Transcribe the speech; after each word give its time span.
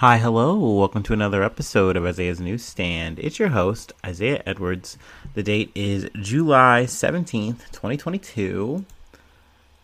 Hi, 0.00 0.18
hello. 0.18 0.58
Welcome 0.58 1.02
to 1.04 1.14
another 1.14 1.42
episode 1.42 1.96
of 1.96 2.04
Isaiah's 2.04 2.38
Newsstand. 2.38 3.18
It's 3.18 3.38
your 3.38 3.48
host, 3.48 3.94
Isaiah 4.04 4.42
Edwards. 4.44 4.98
The 5.32 5.42
date 5.42 5.72
is 5.74 6.10
July 6.20 6.84
17th, 6.86 7.70
2022. 7.72 8.84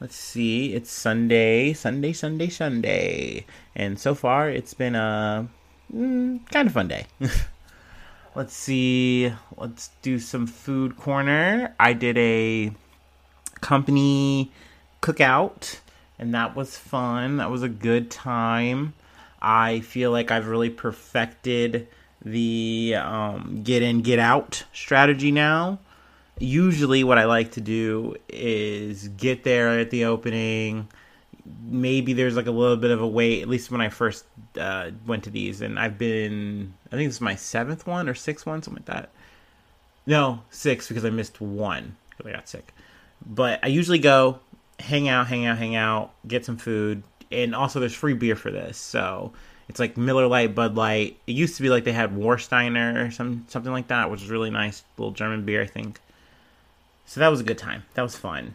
Let's 0.01 0.15
see. 0.15 0.75
It's 0.75 0.91
Sunday, 0.91 1.73
Sunday, 1.73 2.13
Sunday, 2.13 2.51
Sunday. 2.51 3.47
And 3.75 3.99
so 3.99 4.15
far, 4.15 4.51
it's 4.51 4.75
been 4.75 4.95
a 4.97 5.49
mm, 5.91 6.47
kind 6.51 6.69
of 6.69 6.75
fun 6.75 6.89
day. 6.89 7.07
Let's 8.35 8.53
see. 8.53 9.33
Let's 9.57 9.93
do 10.03 10.19
some 10.19 10.47
food 10.47 10.99
corner. 10.99 11.75
I 11.81 11.95
did 11.95 12.19
a 12.19 12.73
company 13.63 14.53
cookout, 15.01 15.79
and 16.19 16.35
that 16.35 16.55
was 16.55 16.77
fun. 16.77 17.39
That 17.39 17.51
was 17.51 17.63
a 17.63 17.69
good 17.71 18.11
time. 18.11 18.93
I 19.43 19.81
feel 19.81 20.13
like 20.13 20.31
I've 20.31 20.47
really 20.47 20.71
perfected 20.71 21.89
the 22.25 22.95
um, 22.97 23.63
get 23.65 23.83
in, 23.83 24.03
get 24.03 24.21
out 24.21 24.63
strategy 24.73 25.33
now. 25.33 25.81
Usually, 26.39 27.03
what 27.05 27.19
I 27.19 27.25
like 27.25 27.53
to 27.53 27.61
do 27.61 28.17
is 28.29 29.09
get 29.09 29.43
there 29.43 29.81
at 29.81 29.91
the 29.91 30.05
opening. 30.05 30.89
Maybe 31.65 32.13
there's 32.13 32.37
like 32.37 32.47
a 32.47 32.53
little 32.53 32.77
bit 32.77 32.93
of 32.93 33.03
a 33.03 33.07
wait, 33.07 33.43
at 33.43 33.49
least 33.49 33.71
when 33.71 33.81
I 33.81 33.89
first 33.89 34.25
uh, 34.59 34.91
went 35.07 35.25
to 35.25 35.31
these. 35.31 35.61
And 35.61 35.79
I've 35.79 35.99
been, 35.99 36.73
I 36.87 36.97
think 36.97 37.09
this 37.09 37.17
is 37.17 37.21
my 37.21 37.35
seventh 37.35 37.87
one 37.87 38.09
or 38.09 38.15
sixth 38.15 38.47
one, 38.47 38.63
something 38.63 38.85
like 38.87 38.95
that. 38.95 39.11
No, 40.07 40.43
six 40.51 40.87
because 40.87 41.05
I 41.05 41.11
missed 41.11 41.41
one 41.41 41.97
because 42.11 42.27
I 42.27 42.35
got 42.35 42.49
sick. 42.49 42.73
But 43.27 43.61
I 43.65 43.67
usually 43.69 43.99
go 43.99 44.39
hang 44.79 45.09
out, 45.09 45.27
hang 45.27 45.47
out, 45.47 45.59
hang 45.59 45.75
out, 45.77 46.13
get 46.27 46.45
some 46.45 46.57
food, 46.57 47.03
and 47.33 47.55
also 47.55 47.81
there's 47.81 47.95
free 47.95 48.15
beer 48.15 48.37
for 48.37 48.51
this. 48.51 48.79
So 48.79 49.33
it's 49.69 49.81
like 49.81 49.97
Miller 49.97 50.27
Lite, 50.27 50.55
Bud 50.55 50.77
Light. 50.77 51.19
It 51.27 51.33
used 51.33 51.57
to 51.57 51.63
be 51.63 51.71
like 51.71 51.85
they 51.85 51.93
had 51.93 52.15
Warsteiner 52.15 53.09
or 53.09 53.11
some 53.11 53.47
something 53.49 53.73
like 53.73 53.89
that, 53.89 54.11
which 54.11 54.23
is 54.23 54.31
really 54.31 54.51
nice, 54.51 54.83
little 54.99 55.13
German 55.13 55.45
beer, 55.45 55.63
I 55.63 55.67
think. 55.67 56.01
So 57.07 57.21
that 57.21 57.29
was 57.29 57.41
a 57.41 57.45
good 57.45 57.59
time. 57.59 57.85
That 57.95 58.03
was 58.03 58.17
fun. 58.17 58.55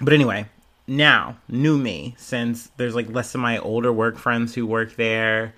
But 0.00 0.12
anyway, 0.12 0.46
now 0.86 1.36
new 1.48 1.78
me 1.78 2.14
since 2.16 2.70
there's 2.76 2.94
like 2.94 3.10
less 3.10 3.34
of 3.34 3.40
my 3.40 3.58
older 3.58 3.92
work 3.92 4.18
friends 4.18 4.54
who 4.54 4.66
work 4.66 4.96
there, 4.96 5.54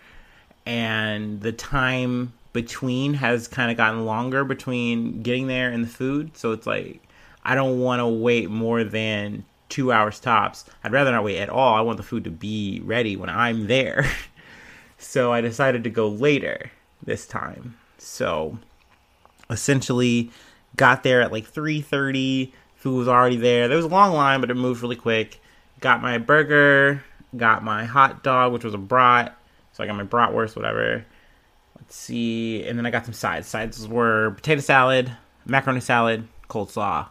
and 0.67 1.41
the 1.41 1.53
time 1.53 2.33
between 2.53 3.15
has 3.15 3.49
kind 3.49 3.71
of 3.71 3.77
gotten 3.77 4.05
longer 4.05 4.45
between 4.45 5.23
getting 5.23 5.47
there 5.47 5.71
and 5.71 5.84
the 5.84 5.89
food. 5.89 6.37
So 6.37 6.53
it's 6.53 6.67
like 6.67 7.03
I 7.45 7.55
don't 7.55 7.81
want 7.81 8.01
to 8.01 8.06
wait 8.06 8.51
more 8.51 8.84
than 8.84 9.45
two 9.73 9.91
hours 9.91 10.20
tops. 10.20 10.67
I'd 10.84 10.92
rather 10.92 11.11
not 11.11 11.25
wait 11.25 11.39
at 11.39 11.48
all. 11.48 11.75
I 11.75 11.81
want 11.81 11.97
the 11.97 12.03
food 12.03 12.25
to 12.25 12.31
be 12.31 12.83
ready 12.84 13.17
when 13.17 13.31
I'm 13.31 13.69
there. 13.69 14.05
so 14.98 15.33
I 15.33 15.41
decided 15.41 15.83
to 15.84 15.91
go 15.91 16.09
later 16.09 16.70
this 17.03 17.27
time. 17.27 17.78
So 17.97 18.59
essentially 19.48 20.31
got 20.77 21.03
there 21.03 21.23
at 21.23 21.33
like 21.33 21.50
3:30. 21.50 22.53
Food 22.77 22.98
was 22.98 23.09
already 23.09 23.37
there. 23.37 23.67
There 23.67 23.77
was 23.77 23.87
a 23.87 23.89
long 23.89 24.12
line, 24.12 24.43
but 24.43 24.50
it 24.50 24.55
moved 24.55 24.83
really 24.83 24.97
quick. 24.97 25.41
Got 25.81 26.03
my 26.03 26.19
burger, 26.19 27.03
got 27.34 27.65
my 27.65 27.87
hot 27.87 28.23
dog, 28.23 28.53
which 28.53 28.65
was 28.65 28.75
a 28.75 28.78
brat. 28.78 29.34
So 29.73 29.83
I 29.83 29.87
got 29.87 29.97
my 29.97 30.05
bratwurst, 30.05 30.55
whatever. 30.55 31.06
Let's 31.78 31.97
see, 31.97 32.62
and 32.65 32.77
then 32.77 32.84
I 32.84 32.91
got 32.91 33.06
some 33.06 33.15
sides. 33.15 33.48
Sides 33.48 33.89
were 33.89 34.33
potato 34.33 34.61
salad, 34.61 35.12
macaroni 35.47 35.81
salad, 35.81 36.28
coleslaw. 36.50 37.09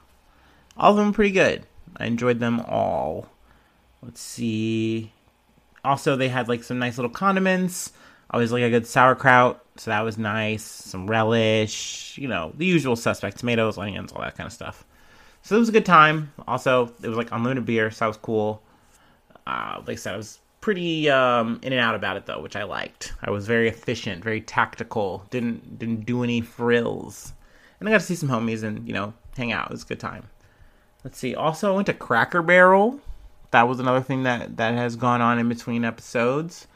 All 0.78 0.92
of 0.92 0.98
them 0.98 1.12
pretty 1.12 1.32
good. 1.32 1.66
I 1.98 2.06
enjoyed 2.06 2.40
them 2.40 2.62
all. 2.62 3.30
Let's 4.02 4.22
see. 4.22 5.12
Also, 5.84 6.16
they 6.16 6.30
had 6.30 6.48
like 6.48 6.64
some 6.64 6.80
nice 6.80 6.98
little 6.98 7.12
condiments. 7.12 7.94
Always 8.32 8.52
like 8.52 8.64
a 8.64 8.70
good 8.70 8.88
sauerkraut, 8.88 9.64
so 9.76 9.92
that 9.92 10.02
was 10.02 10.18
nice. 10.18 10.64
Some 10.64 11.06
relish, 11.08 12.18
you 12.18 12.30
know, 12.30 12.54
the 12.56 12.66
usual 12.66 12.96
suspect 12.96 13.38
tomatoes, 13.38 13.78
onions, 13.78 14.14
all 14.14 14.22
that 14.22 14.38
kind 14.38 14.48
of 14.48 14.54
stuff. 14.54 14.86
So 15.42 15.58
it 15.58 15.60
was 15.60 15.68
a 15.70 15.74
good 15.74 15.86
time. 15.86 16.32
Also, 16.48 16.94
it 17.04 17.10
was 17.10 17.18
like 17.18 17.32
unlimited 17.32 17.66
beer, 17.66 17.92
so 17.92 18.06
that 18.06 18.08
was 18.08 18.18
cool. 18.18 18.62
Uh, 19.46 19.82
like 19.86 19.90
I 19.90 19.96
said, 19.96 20.14
I 20.14 20.18
was 20.18 20.40
pretty 20.62 21.10
um, 21.10 21.60
in 21.64 21.74
and 21.74 21.82
out 21.82 21.96
about 21.96 22.16
it 22.16 22.26
though, 22.26 22.42
which 22.42 22.56
I 22.56 22.64
liked. 22.64 23.14
I 23.22 23.32
was 23.32 23.48
very 23.48 23.68
efficient, 23.68 24.24
very 24.24 24.40
tactical. 24.42 25.26
Didn't 25.30 25.78
didn't 25.80 26.06
do 26.06 26.24
any 26.24 26.42
frills, 26.42 27.34
and 27.80 27.90
I 27.90 27.92
got 27.92 28.00
to 28.00 28.06
see 28.06 28.16
some 28.16 28.30
homies 28.30 28.64
and 28.64 28.88
you 28.88 28.94
know 28.94 29.14
hang 29.36 29.52
out. 29.52 29.66
It 29.66 29.72
was 29.72 29.84
a 29.84 29.88
good 29.88 30.00
time. 30.00 30.24
Let's 31.04 31.18
see. 31.18 31.36
Also, 31.36 31.72
I 31.72 31.76
went 31.76 31.88
to 31.88 31.94
Cracker 31.94 32.42
Barrel. 32.42 33.00
That 33.52 33.68
was 33.68 33.80
another 33.80 34.02
thing 34.02 34.24
that 34.24 34.58
that 34.58 34.76
has 34.76 34.96
gone 34.96 35.22
on 35.22 35.40
in 35.40 35.50
between 35.50 35.84
episodes. 35.84 36.68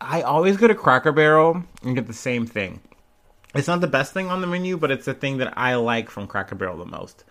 I 0.00 0.22
always 0.22 0.56
go 0.56 0.68
to 0.68 0.74
Cracker 0.74 1.12
Barrel 1.12 1.64
and 1.82 1.94
get 1.94 2.06
the 2.06 2.12
same 2.12 2.46
thing. 2.46 2.80
It's 3.54 3.66
not 3.66 3.80
the 3.80 3.86
best 3.88 4.12
thing 4.12 4.28
on 4.28 4.40
the 4.40 4.46
menu, 4.46 4.76
but 4.76 4.90
it's 4.90 5.06
the 5.06 5.14
thing 5.14 5.38
that 5.38 5.54
I 5.56 5.74
like 5.76 6.10
from 6.10 6.26
Cracker 6.26 6.54
Barrel 6.54 6.76
the 6.76 6.84
most, 6.84 7.24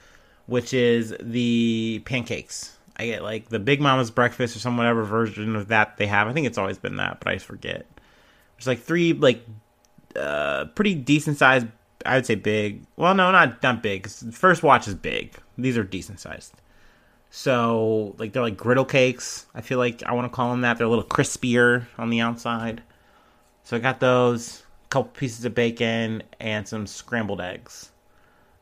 which 0.47 0.73
is 0.73 1.15
the 1.21 2.01
pancakes. 2.05 2.75
I 2.97 3.05
get 3.05 3.23
like 3.23 3.49
the 3.49 3.59
Big 3.59 3.79
Mama's 3.79 4.11
breakfast 4.11 4.55
or 4.55 4.59
some 4.59 4.75
whatever 4.75 5.03
version 5.03 5.55
of 5.55 5.67
that 5.67 5.97
they 5.97 6.07
have. 6.07 6.27
I 6.27 6.33
think 6.33 6.47
it's 6.47 6.57
always 6.57 6.79
been 6.79 6.97
that, 6.97 7.19
but 7.19 7.31
I 7.31 7.37
forget. 7.37 7.85
There's 8.57 8.67
like 8.67 8.81
three 8.81 9.13
like 9.13 9.45
uh 10.15 10.65
pretty 10.73 10.95
decent 10.95 11.37
sized 11.37 11.67
I 12.07 12.15
would 12.15 12.25
say 12.25 12.35
big. 12.35 12.83
Well, 12.95 13.13
no, 13.13 13.31
not 13.31 13.61
not 13.61 13.83
big. 13.83 14.07
First 14.07 14.63
watch 14.63 14.87
is 14.87 14.95
big. 14.95 15.35
These 15.57 15.77
are 15.77 15.83
decent 15.83 16.19
sized. 16.19 16.53
So 17.29 18.15
like 18.17 18.33
they're 18.33 18.41
like 18.41 18.57
griddle 18.57 18.85
cakes. 18.85 19.45
I 19.53 19.61
feel 19.61 19.77
like 19.77 20.03
I 20.03 20.13
want 20.13 20.31
to 20.31 20.35
call 20.35 20.51
them 20.51 20.61
that. 20.61 20.77
They're 20.77 20.87
a 20.87 20.89
little 20.89 21.03
crispier 21.03 21.85
on 21.97 22.09
the 22.09 22.21
outside. 22.21 22.81
So 23.63 23.75
I 23.75 23.79
got 23.79 23.99
those, 23.99 24.63
a 24.85 24.87
couple 24.87 25.11
pieces 25.11 25.43
of 25.43 25.53
bacon, 25.53 26.23
and 26.39 26.65
some 26.67 26.87
scrambled 26.87 27.41
eggs. 27.41 27.91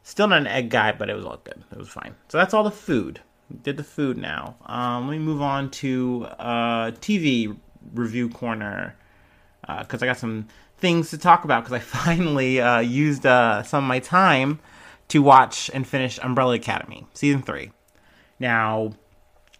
Still 0.02 0.28
not 0.28 0.40
an 0.40 0.48
egg 0.48 0.70
guy, 0.70 0.92
but 0.92 1.10
it 1.10 1.16
was 1.16 1.26
all 1.26 1.40
good. 1.44 1.64
It 1.72 1.78
was 1.78 1.90
fine. 1.90 2.16
So 2.28 2.38
that's 2.38 2.54
all 2.54 2.64
the 2.64 2.72
food. 2.72 3.22
Did 3.62 3.78
the 3.78 3.84
food 3.84 4.18
now. 4.18 4.56
Um, 4.66 5.08
let 5.08 5.12
me 5.12 5.20
move 5.20 5.42
on 5.42 5.70
to 5.72 6.26
uh, 6.40 6.92
TV 6.92 7.56
review 7.94 8.30
corner 8.30 8.96
because 9.62 10.02
uh, 10.02 10.06
I 10.06 10.08
got 10.08 10.18
some 10.18 10.48
things 10.78 11.10
to 11.12 11.18
talk 11.18 11.44
about 11.44 11.64
because 11.64 11.74
I 11.74 11.80
finally 12.06 12.62
uh, 12.62 12.80
used 12.80 13.26
uh, 13.26 13.64
some 13.64 13.84
of 13.84 13.88
my 13.88 14.00
time 14.00 14.60
to 15.10 15.22
watch 15.22 15.70
and 15.74 15.88
finish 15.88 16.20
Umbrella 16.22 16.56
Academy 16.56 17.06
season 17.14 17.42
three. 17.42 17.72
Now, 18.40 18.94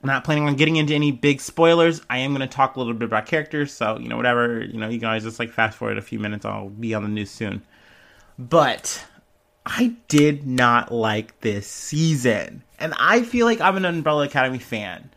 I'm 0.02 0.08
not 0.08 0.24
planning 0.24 0.48
on 0.48 0.56
getting 0.56 0.76
into 0.76 0.94
any 0.94 1.12
big 1.12 1.42
spoilers. 1.42 2.02
I 2.10 2.20
am 2.20 2.36
going 2.36 2.48
to 2.48 2.54
talk 2.54 2.76
a 2.76 2.80
little 2.80 2.94
bit 2.94 3.06
about 3.06 3.26
characters, 3.26 3.74
so 3.74 3.98
you 3.98 4.08
know 4.08 4.18
whatever 4.18 4.64
you 4.64 4.80
know 4.80 4.90
you 4.90 5.06
always 5.06 5.24
just 5.24 5.40
like 5.40 5.52
fast 5.52 5.78
forward 5.78 5.98
a 5.98 6.02
few 6.02 6.20
minutes. 6.20 6.46
I'll 6.46 6.70
be 6.70 6.94
on 6.94 7.04
the 7.04 7.10
news 7.10 7.32
soon. 7.32 7.64
But 8.38 9.06
I 9.66 9.96
did 10.08 10.46
not 10.46 10.92
like 10.92 11.40
this 11.42 11.68
season, 11.68 12.64
and 12.78 12.94
I 13.00 13.24
feel 13.24 13.46
like 13.46 13.62
I'm 13.62 13.78
an 13.78 13.86
Umbrella 13.86 14.26
Academy 14.26 14.60
fan. 14.60 15.10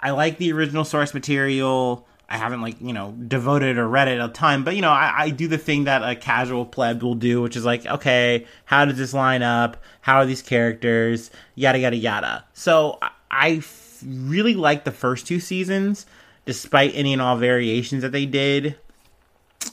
I 0.00 0.10
like 0.10 0.38
the 0.38 0.52
original 0.52 0.84
source 0.84 1.14
material. 1.14 2.06
I 2.28 2.36
haven't 2.36 2.60
like 2.60 2.80
you 2.80 2.92
know 2.92 3.12
devoted 3.12 3.78
or 3.78 3.88
read 3.88 4.08
it 4.08 4.20
a 4.20 4.28
ton, 4.28 4.62
but 4.62 4.76
you 4.76 4.82
know 4.82 4.90
I, 4.90 5.14
I, 5.16 5.30
do 5.30 5.48
the 5.48 5.56
thing 5.56 5.84
that 5.84 6.02
a 6.02 6.14
casual 6.14 6.66
pleb 6.66 7.02
will 7.02 7.14
do, 7.14 7.40
which 7.40 7.56
is 7.56 7.64
like, 7.64 7.86
okay, 7.86 8.46
how 8.66 8.84
does 8.84 8.98
this 8.98 9.14
line 9.14 9.42
up? 9.42 9.78
How 10.02 10.16
are 10.16 10.26
these 10.26 10.42
characters? 10.42 11.30
Yada 11.54 11.78
yada 11.78 11.96
yada. 11.96 12.44
So 12.52 12.98
I, 13.00 13.10
I 13.30 13.62
really 14.04 14.54
like 14.54 14.84
the 14.84 14.92
first 14.92 15.26
two 15.26 15.40
seasons, 15.40 16.04
despite 16.44 16.92
any 16.94 17.14
and 17.14 17.22
all 17.22 17.36
variations 17.36 18.02
that 18.02 18.12
they 18.12 18.26
did. 18.26 18.76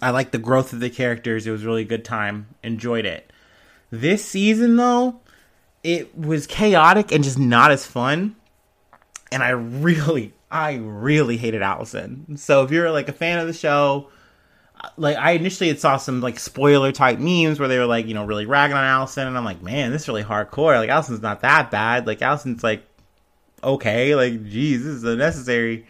I 0.02 0.12
like 0.12 0.32
the 0.32 0.38
growth 0.38 0.74
of 0.74 0.80
the 0.80 0.90
characters. 0.90 1.46
It 1.46 1.52
was 1.52 1.66
really 1.66 1.86
good 1.86 2.06
time. 2.06 2.48
Enjoyed 2.64 3.06
it. 3.06 3.32
This 3.92 4.24
season 4.24 4.78
though, 4.78 5.20
it 5.84 6.18
was 6.18 6.48
chaotic 6.48 7.12
and 7.12 7.24
just 7.24 7.38
not 7.38 7.72
as 7.72 7.86
fun. 7.86 8.36
And 9.32 9.44
I 9.44 9.50
really, 9.50 10.34
I 10.56 10.76
really 10.76 11.38
hated 11.38 11.62
Allison. 11.62 12.38
So 12.38 12.64
if 12.64 12.72
you're 12.72 12.92
like 12.92 13.10
a 13.10 13.14
fan 13.14 13.40
of 13.40 13.48
the 13.48 13.54
show, 13.54 14.10
like 14.98 15.18
I 15.18 15.32
initially 15.32 15.68
had 15.68 15.80
saw 15.80 15.98
some 15.98 16.22
like 16.22 16.40
spoiler 16.40 16.92
type 16.92 17.20
memes 17.20 17.60
where 17.60 17.68
they 17.68 17.78
were 17.78 17.86
like, 17.86 18.08
you 18.08 18.14
know, 18.14 18.26
really 18.26 18.46
ragging 18.46 18.78
on 18.78 18.84
Allison, 18.84 19.28
and 19.28 19.38
I'm 19.38 19.46
like, 19.46 19.62
man, 19.62 19.92
this 19.92 20.04
is 20.04 20.08
really 20.08 20.24
hardcore. 20.24 20.78
Like 20.78 20.90
Allison's 20.90 21.22
not 21.22 21.42
that 21.42 21.72
bad. 21.72 22.08
Like 22.08 22.22
Allison's 22.22 22.64
like 22.64 22.84
okay, 23.64 24.16
like 24.16 24.46
geez, 24.46 24.84
this 24.84 24.94
is 24.94 25.04
unnecessary. 25.04 25.86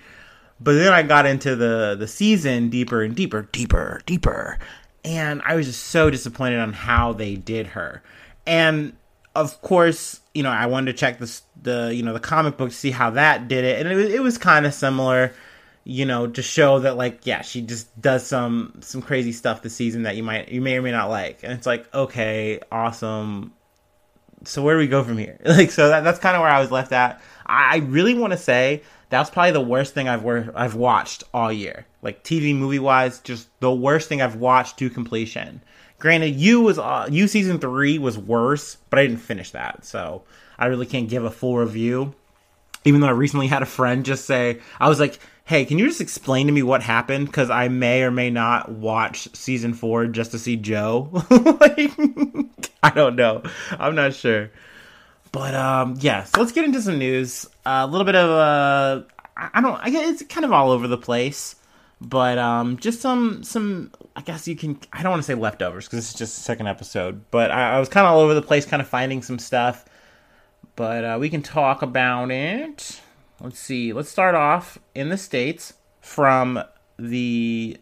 But 0.60 0.74
then 0.74 0.94
I 0.94 1.04
got 1.04 1.26
into 1.26 1.56
the 1.56 1.96
the 2.00 2.08
season 2.08 2.70
deeper 2.70 3.04
and 3.04 3.16
deeper, 3.16 3.44
deeper, 3.52 4.02
deeper, 4.06 4.58
and 5.04 5.42
I 5.46 5.56
was 5.56 5.68
just 5.68 5.84
so 5.84 6.10
disappointed 6.10 6.60
on 6.60 6.74
how 6.74 7.14
they 7.14 7.36
did 7.36 7.68
her. 7.68 8.02
And 8.48 8.96
of 9.36 9.62
course, 9.62 10.22
you 10.36 10.44
know, 10.44 10.52
I 10.52 10.66
wanted 10.68 10.92
to 10.92 10.98
check 10.98 11.18
the 11.18 11.42
the 11.62 11.96
you 11.96 12.04
know 12.04 12.14
the 12.14 12.20
comic 12.20 12.58
book 12.58 12.70
to 12.70 12.76
see 12.76 12.92
how 12.92 13.12
that 13.12 13.48
did 13.48 13.64
it, 13.64 13.80
and 13.80 13.92
it 13.92 13.96
was 13.96 14.14
it 14.14 14.22
was 14.22 14.38
kind 14.38 14.66
of 14.66 14.74
similar, 14.74 15.34
you 15.86 16.06
know, 16.06 16.28
to 16.28 16.42
show 16.42 16.80
that 16.80 16.98
like 16.98 17.26
yeah, 17.26 17.42
she 17.42 17.62
just 17.62 18.00
does 18.02 18.28
some 18.28 18.74
some 18.82 19.02
crazy 19.02 19.32
stuff 19.32 19.62
this 19.62 19.76
season 19.76 20.04
that 20.04 20.18
you 20.18 20.24
might 20.24 20.50
you 20.50 20.62
may 20.62 20.78
or 20.78 20.82
may 20.82 20.92
not 20.92 21.10
like, 21.10 21.40
and 21.44 21.54
it's 21.54 21.66
like 21.66 21.92
okay, 21.94 22.60
awesome. 22.72 23.54
So 24.44 24.62
where 24.62 24.76
do 24.76 24.80
we 24.80 24.88
go 24.88 25.04
from 25.04 25.18
here? 25.18 25.40
Like 25.46 25.72
so 25.72 25.90
that, 25.90 26.04
that's 26.04 26.20
kind 26.20 26.36
of 26.36 26.42
where 26.42 26.52
I 26.52 26.60
was 26.60 26.70
left 26.72 26.92
at. 26.92 27.22
I 27.46 27.78
really 27.78 28.14
want 28.14 28.34
to 28.34 28.38
say 28.38 28.84
That 29.10 29.20
was 29.20 29.30
probably 29.30 29.52
the 29.52 29.62
worst 29.62 29.94
thing 29.94 30.10
I've 30.10 30.24
wor- 30.24 30.52
I've 30.56 30.76
watched 30.76 31.24
all 31.34 31.52
year. 31.52 31.86
Like 32.02 32.24
TV 32.24 32.56
movie 32.56 32.80
wise, 32.80 33.20
just 33.20 33.48
the 33.62 33.72
worst 33.74 34.10
thing 34.10 34.22
I've 34.22 34.36
watched 34.36 34.78
to 34.80 34.90
completion. 34.90 35.62
Granted, 36.06 36.36
you 36.36 36.62
was 36.62 36.78
uh, 36.78 37.08
you 37.10 37.28
season 37.28 37.58
three 37.58 37.98
was 37.98 38.16
worse, 38.16 38.78
but 38.92 39.00
I 39.00 39.08
didn't 39.08 39.22
finish 39.22 39.50
that, 39.50 39.86
so 39.86 40.22
I 40.56 40.68
really 40.68 40.86
can't 40.86 41.10
give 41.10 41.26
a 41.26 41.32
full 41.32 41.58
review. 41.58 42.14
Even 42.84 43.02
though 43.02 43.08
I 43.08 43.10
recently 43.14 43.48
had 43.48 43.64
a 43.64 43.66
friend 43.66 44.06
just 44.06 44.26
say, 44.26 44.60
I 44.80 44.88
was 44.88 45.00
like, 45.00 45.18
"Hey, 45.46 45.66
can 45.66 45.80
you 45.80 45.88
just 45.88 46.02
explain 46.02 46.46
to 46.46 46.54
me 46.54 46.62
what 46.62 46.84
happened? 46.84 47.26
Because 47.26 47.50
I 47.50 47.70
may 47.70 48.04
or 48.04 48.12
may 48.12 48.30
not 48.30 48.72
watch 48.72 49.36
season 49.36 49.74
four 49.74 50.06
just 50.06 50.30
to 50.34 50.38
see 50.38 50.58
Joe. 50.58 51.10
like, 51.32 51.92
I 52.84 52.92
don't 52.94 53.16
know. 53.16 53.42
I'm 53.72 53.96
not 53.96 54.14
sure." 54.14 54.52
But 55.32 55.56
um, 55.56 55.96
yeah, 56.02 56.26
so 56.26 56.40
let's 56.40 56.52
get 56.52 56.66
into 56.66 56.84
some 56.84 57.00
news. 57.00 57.48
Uh, 57.66 57.82
a 57.82 57.88
little 57.88 58.06
bit 58.06 58.14
of 58.16 58.30
uh, 58.30 59.02
I 59.36 59.60
don't. 59.60 59.80
I 59.82 59.90
guess 59.90 60.22
it's 60.22 60.32
kind 60.32 60.46
of 60.46 60.52
all 60.52 60.70
over 60.70 60.88
the 60.88 61.00
place, 61.00 61.56
but 62.02 62.38
um, 62.38 62.78
just 62.78 63.02
some 63.02 63.44
some. 63.44 63.92
I 64.16 64.22
guess 64.22 64.48
you 64.48 64.56
can. 64.56 64.80
I 64.92 65.04
don't 65.04 65.12
want 65.12 65.24
to 65.24 65.26
say 65.26 65.36
leftovers 65.36 65.86
because 65.86 66.00
this 66.00 66.10
is 66.10 66.16
just 66.16 66.36
the 66.36 66.44
second 66.44 66.68
episode, 66.68 67.24
but 67.32 67.52
I, 67.52 67.76
I 67.76 67.80
was 67.80 67.90
kind 67.90 68.06
of 68.06 68.14
all 68.14 68.20
over 68.20 68.34
the 68.34 68.42
place, 68.42 68.66
kind 68.66 68.82
of 68.82 68.88
finding 68.88 69.22
some 69.22 69.40
stuff. 69.40 69.86
But 70.76 71.06
uh, 71.06 71.18
we 71.20 71.30
can 71.30 71.42
talk 71.42 71.82
about 71.82 72.32
it. 72.32 73.02
Let's 73.40 73.60
see. 73.60 73.94
Let's 73.94 74.10
start 74.10 74.36
off 74.36 74.78
in 74.94 75.10
the 75.10 75.18
states 75.18 75.74
from 76.02 76.62
the 76.98 77.78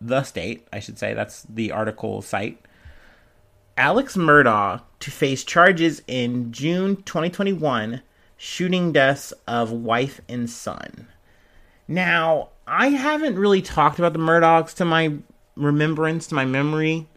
the 0.00 0.22
state. 0.22 0.66
I 0.72 0.80
should 0.80 0.98
say 0.98 1.14
that's 1.14 1.42
the 1.42 1.72
article 1.72 2.22
site. 2.22 2.58
Alex 3.76 4.16
Murdaugh 4.16 4.82
to 5.00 5.10
face 5.10 5.44
charges 5.44 6.02
in 6.06 6.52
June 6.52 6.96
2021 6.96 8.02
shooting 8.36 8.92
deaths 8.92 9.32
of 9.46 9.70
wife 9.70 10.20
and 10.28 10.48
son. 10.48 11.08
Now, 11.86 12.50
I 12.70 12.90
haven't 12.90 13.36
really 13.36 13.62
talked 13.62 13.98
about 13.98 14.12
the 14.12 14.20
Murdaughs 14.20 14.74
to 14.76 14.84
my 14.84 15.14
remembrance, 15.56 16.28
to 16.28 16.36
my 16.36 16.44
memory. 16.44 17.08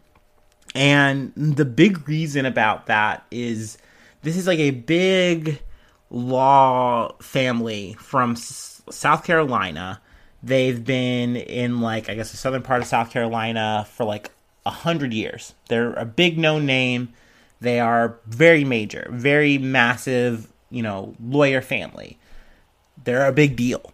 And 0.74 1.32
the 1.36 1.64
big 1.64 2.08
reason 2.08 2.44
about 2.44 2.86
that 2.86 3.24
is 3.30 3.78
this 4.22 4.36
is 4.36 4.48
like 4.48 4.58
a 4.58 4.72
big 4.72 5.62
law 6.10 7.14
family 7.20 7.94
from 8.00 8.32
S- 8.32 8.82
South 8.90 9.24
Carolina. 9.24 10.00
They've 10.42 10.84
been 10.84 11.36
in 11.36 11.80
like 11.80 12.08
I 12.08 12.16
guess 12.16 12.32
the 12.32 12.36
southern 12.36 12.62
part 12.62 12.82
of 12.82 12.88
South 12.88 13.10
Carolina 13.10 13.86
for 13.88 14.04
like 14.04 14.32
a 14.66 14.70
hundred 14.70 15.12
years. 15.12 15.54
They're 15.68 15.92
a 15.92 16.04
big 16.04 16.36
known 16.36 16.66
name. 16.66 17.12
They 17.60 17.78
are 17.78 18.18
very 18.26 18.64
major, 18.64 19.06
very 19.12 19.58
massive 19.58 20.52
you 20.68 20.82
know, 20.82 21.14
lawyer 21.22 21.62
family. 21.62 22.18
They're 23.04 23.26
a 23.26 23.32
big 23.32 23.54
deal. 23.54 23.93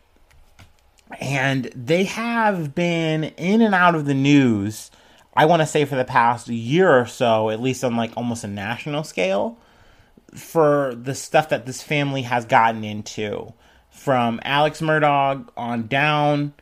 And 1.18 1.70
they 1.74 2.04
have 2.04 2.74
been 2.74 3.24
in 3.24 3.62
and 3.62 3.74
out 3.74 3.94
of 3.94 4.06
the 4.06 4.14
news, 4.14 4.90
I 5.34 5.46
want 5.46 5.60
to 5.60 5.66
say 5.66 5.84
for 5.84 5.96
the 5.96 6.04
past 6.04 6.48
year 6.48 6.90
or 6.90 7.06
so, 7.06 7.50
at 7.50 7.60
least 7.60 7.82
on 7.84 7.96
like 7.96 8.12
almost 8.16 8.44
a 8.44 8.48
national 8.48 9.04
scale, 9.04 9.58
for 10.34 10.94
the 10.94 11.14
stuff 11.14 11.48
that 11.48 11.66
this 11.66 11.82
family 11.82 12.22
has 12.22 12.44
gotten 12.44 12.84
into. 12.84 13.52
From 13.90 14.40
Alex 14.44 14.80
Murdaugh 14.80 15.48
on 15.56 15.88
down, 15.88 16.54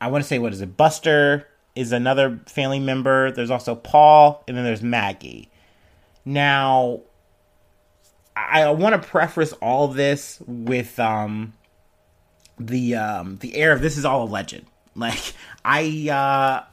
I 0.00 0.08
want 0.08 0.24
to 0.24 0.28
say, 0.28 0.38
what 0.38 0.52
is 0.52 0.60
it? 0.62 0.76
Buster 0.76 1.46
is 1.76 1.92
another 1.92 2.40
family 2.46 2.80
member. 2.80 3.30
There's 3.30 3.50
also 3.50 3.74
Paul, 3.74 4.42
and 4.48 4.56
then 4.56 4.64
there's 4.64 4.82
Maggie. 4.82 5.50
Now, 6.24 7.00
I 8.34 8.70
want 8.70 9.00
to 9.00 9.08
preface 9.08 9.52
all 9.54 9.88
this 9.88 10.42
with 10.46 10.98
um 10.98 11.52
the 12.58 12.94
um 12.96 13.38
the 13.38 13.54
air 13.54 13.72
of 13.72 13.80
this 13.80 13.96
is 13.96 14.04
all 14.04 14.24
a 14.24 14.30
legend. 14.30 14.66
Like 14.94 15.34
I 15.64 16.08
uh 16.10 16.66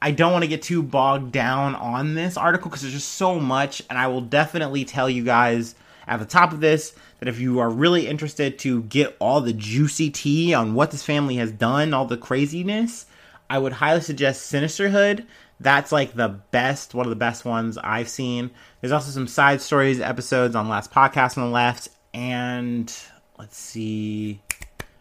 I 0.00 0.10
don't 0.12 0.32
want 0.32 0.44
to 0.44 0.48
get 0.48 0.62
too 0.62 0.82
bogged 0.82 1.32
down 1.32 1.74
on 1.74 2.14
this 2.14 2.36
article 2.36 2.70
because 2.70 2.82
there's 2.82 2.94
just 2.94 3.14
so 3.14 3.40
much, 3.40 3.82
and 3.90 3.98
I 3.98 4.06
will 4.06 4.20
definitely 4.20 4.84
tell 4.84 5.10
you 5.10 5.24
guys 5.24 5.74
at 6.06 6.18
the 6.18 6.24
top 6.24 6.52
of 6.52 6.60
this 6.60 6.94
that 7.18 7.28
if 7.28 7.40
you 7.40 7.58
are 7.58 7.68
really 7.68 8.06
interested 8.06 8.58
to 8.60 8.82
get 8.84 9.16
all 9.18 9.40
the 9.40 9.52
juicy 9.52 10.10
tea 10.10 10.54
on 10.54 10.74
what 10.74 10.92
this 10.92 11.02
family 11.02 11.36
has 11.36 11.50
done, 11.50 11.92
all 11.92 12.06
the 12.06 12.16
craziness, 12.16 13.06
I 13.50 13.58
would 13.58 13.72
highly 13.72 14.00
suggest 14.00 14.52
Sinisterhood. 14.52 15.26
That's 15.60 15.90
like 15.90 16.14
the 16.14 16.28
best, 16.28 16.94
one 16.94 17.06
of 17.06 17.10
the 17.10 17.16
best 17.16 17.44
ones 17.44 17.76
I've 17.78 18.08
seen. 18.08 18.50
There's 18.80 18.92
also 18.92 19.10
some 19.10 19.26
side 19.26 19.60
stories 19.60 20.00
episodes 20.00 20.54
on 20.54 20.68
Last 20.68 20.92
Podcast 20.92 21.36
on 21.36 21.44
the 21.44 21.50
left, 21.50 21.88
and 22.14 22.94
let's 23.36 23.56
see, 23.58 24.40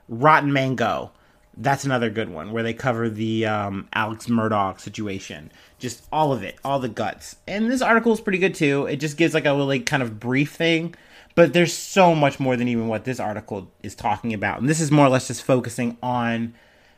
Rotten 0.09 0.54
Mango. 0.54 1.12
That's 1.59 1.86
another 1.86 2.09
good 2.12 2.30
one 2.30 2.51
where 2.51 2.62
they 2.62 2.74
cover 2.74 3.09
the 3.09 3.48
um, 3.48 3.88
Alex 3.94 4.27
Murdaugh 4.27 4.80
situation. 4.80 5.51
Just 5.80 6.06
all 6.12 6.31
of 6.31 6.44
it, 6.44 6.56
all 6.63 6.80
the 6.80 6.89
guts. 6.89 7.38
And 7.48 7.71
this 7.71 7.81
article 7.81 8.13
is 8.13 8.21
pretty 8.21 8.38
good 8.38 8.54
too. 8.54 8.86
It 8.86 8.98
just 8.98 9.18
gives 9.18 9.33
like 9.33 9.45
a 9.45 9.56
really 9.56 9.80
kind 9.80 10.04
of 10.04 10.19
brief 10.19 10.54
thing, 10.54 10.94
but 11.33 11.54
there's 11.54 11.74
so 11.74 12.13
much 12.13 12.39
more 12.39 12.56
than 12.56 12.68
even 12.68 12.88
what 12.88 13.06
this 13.06 13.19
article 13.19 13.71
is 13.81 13.95
talking 13.95 14.33
about. 14.33 14.59
And 14.59 14.69
this 14.69 14.80
is 14.80 14.92
more 14.92 15.07
or 15.07 15.09
less 15.09 15.27
just 15.27 15.44
focusing 15.44 15.98
on 16.04 16.53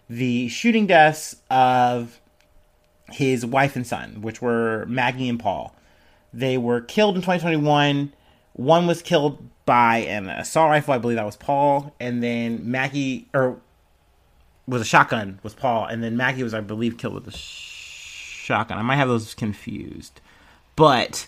the 0.09 0.49
shooting 0.49 0.87
deaths 0.87 1.37
of 1.49 2.19
his 3.11 3.45
wife 3.45 3.75
and 3.75 3.87
son, 3.87 4.21
which 4.21 4.41
were 4.41 4.85
Maggie 4.87 5.29
and 5.29 5.39
Paul. 5.39 5.73
They 6.33 6.57
were 6.57 6.81
killed 6.81 7.15
in 7.15 7.21
2021. 7.21 8.13
One 8.59 8.87
was 8.87 9.01
killed 9.01 9.41
by 9.65 9.99
an 9.99 10.27
assault 10.27 10.69
rifle, 10.69 10.93
I 10.93 10.97
believe 10.97 11.15
that 11.15 11.25
was 11.25 11.37
Paul, 11.37 11.95
and 11.97 12.21
then 12.21 12.69
Maggie 12.69 13.29
or 13.33 13.61
was 14.67 14.81
a 14.81 14.85
shotgun 14.85 15.39
was 15.43 15.53
Paul, 15.53 15.85
and 15.85 16.03
then 16.03 16.17
Maggie 16.17 16.43
was, 16.43 16.53
I 16.53 16.59
believe, 16.59 16.97
killed 16.97 17.13
with 17.13 17.25
a 17.29 17.31
shotgun. 17.31 18.77
I 18.77 18.81
might 18.81 18.97
have 18.97 19.07
those 19.07 19.33
confused, 19.33 20.19
but 20.75 21.27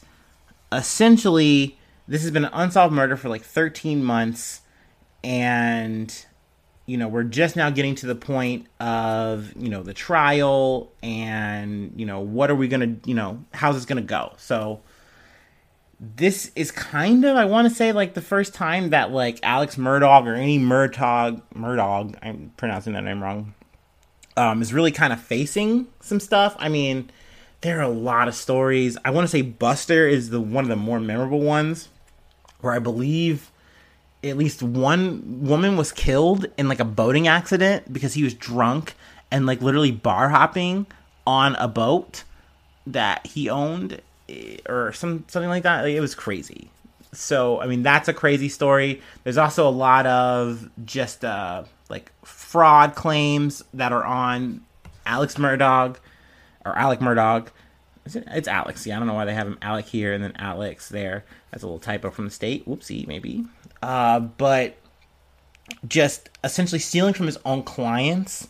essentially, 0.73 1.79
this 2.05 2.21
has 2.21 2.31
been 2.31 2.43
an 2.43 2.51
unsolved 2.51 2.93
murder 2.93 3.15
for 3.15 3.29
like 3.29 3.43
13 3.43 4.03
months, 4.03 4.59
and 5.23 6.13
you 6.85 6.97
know, 6.97 7.07
we're 7.07 7.23
just 7.23 7.55
now 7.55 7.69
getting 7.69 7.95
to 7.95 8.07
the 8.07 8.15
point 8.15 8.67
of, 8.81 9.53
you 9.55 9.69
know, 9.69 9.83
the 9.83 9.93
trial 9.93 10.91
and, 11.01 11.93
you 11.95 12.05
know, 12.05 12.19
what 12.19 12.51
are 12.51 12.55
we 12.55 12.67
to, 12.81 13.09
you 13.09 13.15
know, 13.15 13.45
how's 13.53 13.75
this 13.75 13.85
to 14.01 14.05
go? 14.05 14.33
So 14.37 14.81
this 16.01 16.51
is 16.55 16.71
kind 16.71 17.23
of, 17.25 17.37
I 17.37 17.45
want 17.45 17.69
to 17.69 17.73
say, 17.73 17.91
like 17.91 18.15
the 18.15 18.21
first 18.21 18.55
time 18.55 18.89
that, 18.89 19.11
like, 19.11 19.39
Alex 19.43 19.75
Murdaugh 19.75 20.25
or 20.25 20.33
any 20.33 20.57
Murdaugh, 20.57 21.39
Murdaugh, 21.55 22.17
I'm 22.23 22.51
pronouncing 22.57 22.93
that 22.93 23.03
name 23.03 23.21
wrong, 23.21 23.53
um, 24.35 24.63
is 24.63 24.73
really 24.73 24.91
kind 24.91 25.13
of 25.13 25.21
facing 25.21 25.87
some 25.99 26.19
stuff. 26.19 26.55
I 26.57 26.69
mean, 26.69 27.11
there 27.61 27.77
are 27.77 27.83
a 27.83 27.89
lot 27.89 28.27
of 28.27 28.33
stories. 28.33 28.97
I 29.05 29.11
want 29.11 29.25
to 29.25 29.31
say 29.31 29.43
Buster 29.43 30.07
is 30.07 30.31
the 30.31 30.41
one 30.41 30.63
of 30.63 30.69
the 30.69 30.75
more 30.75 30.99
memorable 30.99 31.41
ones 31.41 31.89
where 32.61 32.73
I 32.73 32.79
believe 32.79 33.51
at 34.23 34.37
least 34.37 34.63
one 34.63 35.43
woman 35.45 35.77
was 35.77 35.91
killed 35.91 36.47
in 36.57 36.67
like 36.67 36.79
a 36.79 36.85
boating 36.85 37.27
accident 37.27 37.93
because 37.93 38.15
he 38.15 38.23
was 38.23 38.33
drunk 38.33 38.95
and 39.29 39.45
like 39.45 39.61
literally 39.61 39.91
bar 39.91 40.29
hopping 40.29 40.87
on 41.27 41.55
a 41.55 41.67
boat 41.67 42.23
that 42.87 43.25
he 43.27 43.49
owned 43.49 44.01
or 44.67 44.93
some 44.93 45.25
something 45.27 45.49
like 45.49 45.63
that. 45.63 45.83
Like, 45.83 45.93
it 45.93 46.01
was 46.01 46.15
crazy. 46.15 46.69
So 47.13 47.61
I 47.61 47.67
mean 47.67 47.83
that's 47.83 48.07
a 48.07 48.13
crazy 48.13 48.49
story. 48.49 49.01
There's 49.23 49.37
also 49.37 49.67
a 49.67 49.71
lot 49.71 50.05
of 50.05 50.69
just 50.85 51.25
uh 51.25 51.63
like 51.89 52.11
fraud 52.23 52.95
claims 52.95 53.63
that 53.73 53.91
are 53.91 54.03
on 54.03 54.61
Alex 55.05 55.35
Murdaugh 55.35 55.97
or 56.65 56.77
Alec 56.77 56.99
Murdaugh. 56.99 57.47
It, 58.05 58.23
it's 58.27 58.47
Alex. 58.47 58.85
Yeah, 58.85 58.95
I 58.95 58.99
don't 58.99 59.07
know 59.07 59.13
why 59.13 59.25
they 59.25 59.33
have 59.33 59.47
him 59.47 59.57
Alec 59.61 59.85
here 59.85 60.13
and 60.13 60.23
then 60.23 60.33
Alex 60.37 60.89
there. 60.89 61.25
That's 61.51 61.63
a 61.63 61.65
little 61.65 61.79
typo 61.79 62.11
from 62.11 62.25
the 62.25 62.31
state. 62.31 62.67
Whoopsie, 62.67 63.07
maybe. 63.07 63.45
Uh, 63.81 64.19
but 64.19 64.77
just 65.87 66.29
essentially 66.43 66.79
stealing 66.79 67.13
from 67.13 67.25
his 67.25 67.37
own 67.45 67.63
clients, 67.63 68.47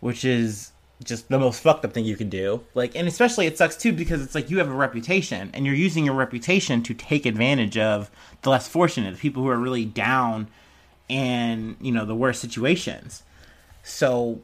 which 0.00 0.24
is 0.24 0.72
just 1.04 1.28
the 1.28 1.38
most 1.38 1.60
fucked 1.60 1.84
up 1.84 1.92
thing 1.92 2.04
you 2.04 2.16
can 2.16 2.28
do. 2.28 2.62
Like, 2.74 2.96
and 2.96 3.06
especially 3.06 3.46
it 3.46 3.58
sucks 3.58 3.76
too 3.76 3.92
because 3.92 4.22
it's 4.22 4.34
like 4.34 4.50
you 4.50 4.58
have 4.58 4.68
a 4.68 4.74
reputation 4.74 5.50
and 5.54 5.66
you're 5.66 5.74
using 5.74 6.04
your 6.04 6.14
reputation 6.14 6.82
to 6.82 6.94
take 6.94 7.26
advantage 7.26 7.78
of 7.78 8.10
the 8.42 8.50
less 8.50 8.66
fortunate, 8.68 9.12
the 9.12 9.20
people 9.20 9.42
who 9.42 9.48
are 9.48 9.58
really 9.58 9.84
down 9.84 10.48
and, 11.08 11.76
you 11.80 11.92
know, 11.92 12.04
the 12.04 12.14
worst 12.14 12.40
situations. 12.40 13.22
So, 13.82 14.40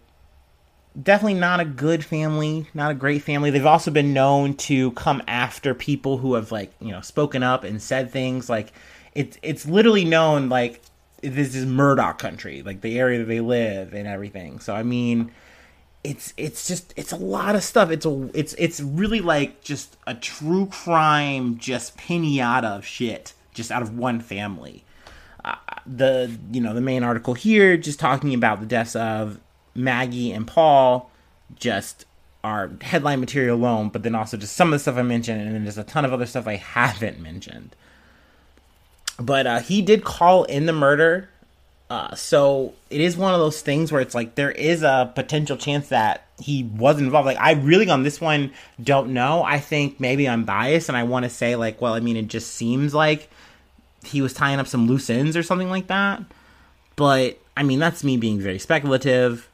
definitely 1.00 1.40
not 1.40 1.60
a 1.60 1.64
good 1.64 2.04
family, 2.04 2.68
not 2.74 2.90
a 2.90 2.94
great 2.94 3.22
family. 3.22 3.50
They've 3.50 3.64
also 3.64 3.90
been 3.90 4.12
known 4.12 4.54
to 4.54 4.90
come 4.92 5.22
after 5.26 5.74
people 5.74 6.18
who 6.18 6.34
have, 6.34 6.52
like, 6.52 6.74
you 6.80 6.92
know, 6.92 7.00
spoken 7.00 7.42
up 7.42 7.64
and 7.64 7.80
said 7.80 8.10
things 8.10 8.50
like, 8.50 8.72
it's 9.14 9.38
it's 9.42 9.66
literally 9.66 10.04
known 10.04 10.48
like 10.48 10.82
this 11.22 11.54
is 11.54 11.66
Murdaugh 11.66 12.18
country, 12.18 12.62
like 12.62 12.80
the 12.80 12.98
area 12.98 13.18
that 13.18 13.26
they 13.26 13.40
live 13.40 13.92
and 13.92 14.06
everything. 14.06 14.60
So 14.60 14.74
I 14.74 14.82
mean, 14.82 15.30
it's 16.02 16.32
it's 16.36 16.66
just 16.66 16.94
it's 16.96 17.12
a 17.12 17.16
lot 17.16 17.54
of 17.54 17.62
stuff. 17.62 17.90
It's 17.90 18.06
a 18.06 18.30
it's 18.34 18.54
it's 18.54 18.80
really 18.80 19.20
like 19.20 19.62
just 19.62 19.96
a 20.06 20.14
true 20.14 20.66
crime, 20.66 21.58
just 21.58 21.96
pinata 21.96 22.78
of 22.78 22.86
shit, 22.86 23.34
just 23.52 23.70
out 23.70 23.82
of 23.82 23.96
one 23.96 24.20
family. 24.20 24.84
Uh, 25.44 25.56
the 25.86 26.38
you 26.52 26.60
know 26.60 26.74
the 26.74 26.80
main 26.80 27.02
article 27.02 27.34
here 27.34 27.76
just 27.76 27.98
talking 27.98 28.34
about 28.34 28.60
the 28.60 28.66
deaths 28.66 28.96
of 28.96 29.40
Maggie 29.74 30.32
and 30.32 30.46
Paul 30.46 31.10
just 31.56 32.06
our 32.42 32.70
headline 32.80 33.20
material 33.20 33.56
alone, 33.56 33.90
but 33.90 34.02
then 34.02 34.14
also 34.14 34.36
just 34.36 34.56
some 34.56 34.68
of 34.68 34.72
the 34.72 34.78
stuff 34.78 34.96
I 34.96 35.02
mentioned, 35.02 35.42
and 35.42 35.54
then 35.54 35.64
there's 35.64 35.78
a 35.78 35.84
ton 35.84 36.04
of 36.04 36.12
other 36.12 36.26
stuff 36.26 36.46
I 36.46 36.56
haven't 36.56 37.20
mentioned. 37.20 37.76
But 39.18 39.46
uh, 39.46 39.60
he 39.60 39.82
did 39.82 40.02
call 40.04 40.44
in 40.44 40.64
the 40.66 40.72
murder, 40.72 41.28
uh, 41.90 42.14
so 42.14 42.72
it 42.88 43.00
is 43.00 43.16
one 43.16 43.34
of 43.34 43.40
those 43.40 43.60
things 43.60 43.92
where 43.92 44.00
it's 44.00 44.14
like 44.14 44.36
there 44.36 44.52
is 44.52 44.82
a 44.82 45.12
potential 45.14 45.56
chance 45.56 45.88
that 45.88 46.26
he 46.40 46.62
was 46.62 46.98
involved. 46.98 47.26
Like 47.26 47.38
I 47.38 47.52
really 47.52 47.90
on 47.90 48.02
this 48.02 48.20
one 48.20 48.52
don't 48.82 49.12
know. 49.12 49.42
I 49.42 49.58
think 49.58 50.00
maybe 50.00 50.28
I'm 50.28 50.44
biased, 50.44 50.88
and 50.88 50.96
I 50.96 51.02
want 51.02 51.24
to 51.24 51.30
say 51.30 51.56
like, 51.56 51.80
well, 51.82 51.94
I 51.94 52.00
mean, 52.00 52.16
it 52.16 52.28
just 52.28 52.54
seems 52.54 52.94
like 52.94 53.28
he 54.04 54.22
was 54.22 54.32
tying 54.32 54.58
up 54.58 54.66
some 54.66 54.86
loose 54.86 55.10
ends 55.10 55.36
or 55.36 55.42
something 55.42 55.68
like 55.68 55.88
that. 55.88 56.22
But 56.96 57.38
I 57.56 57.62
mean, 57.62 57.78
that's 57.78 58.02
me 58.02 58.16
being 58.16 58.40
very 58.40 58.58
speculative 58.58 59.50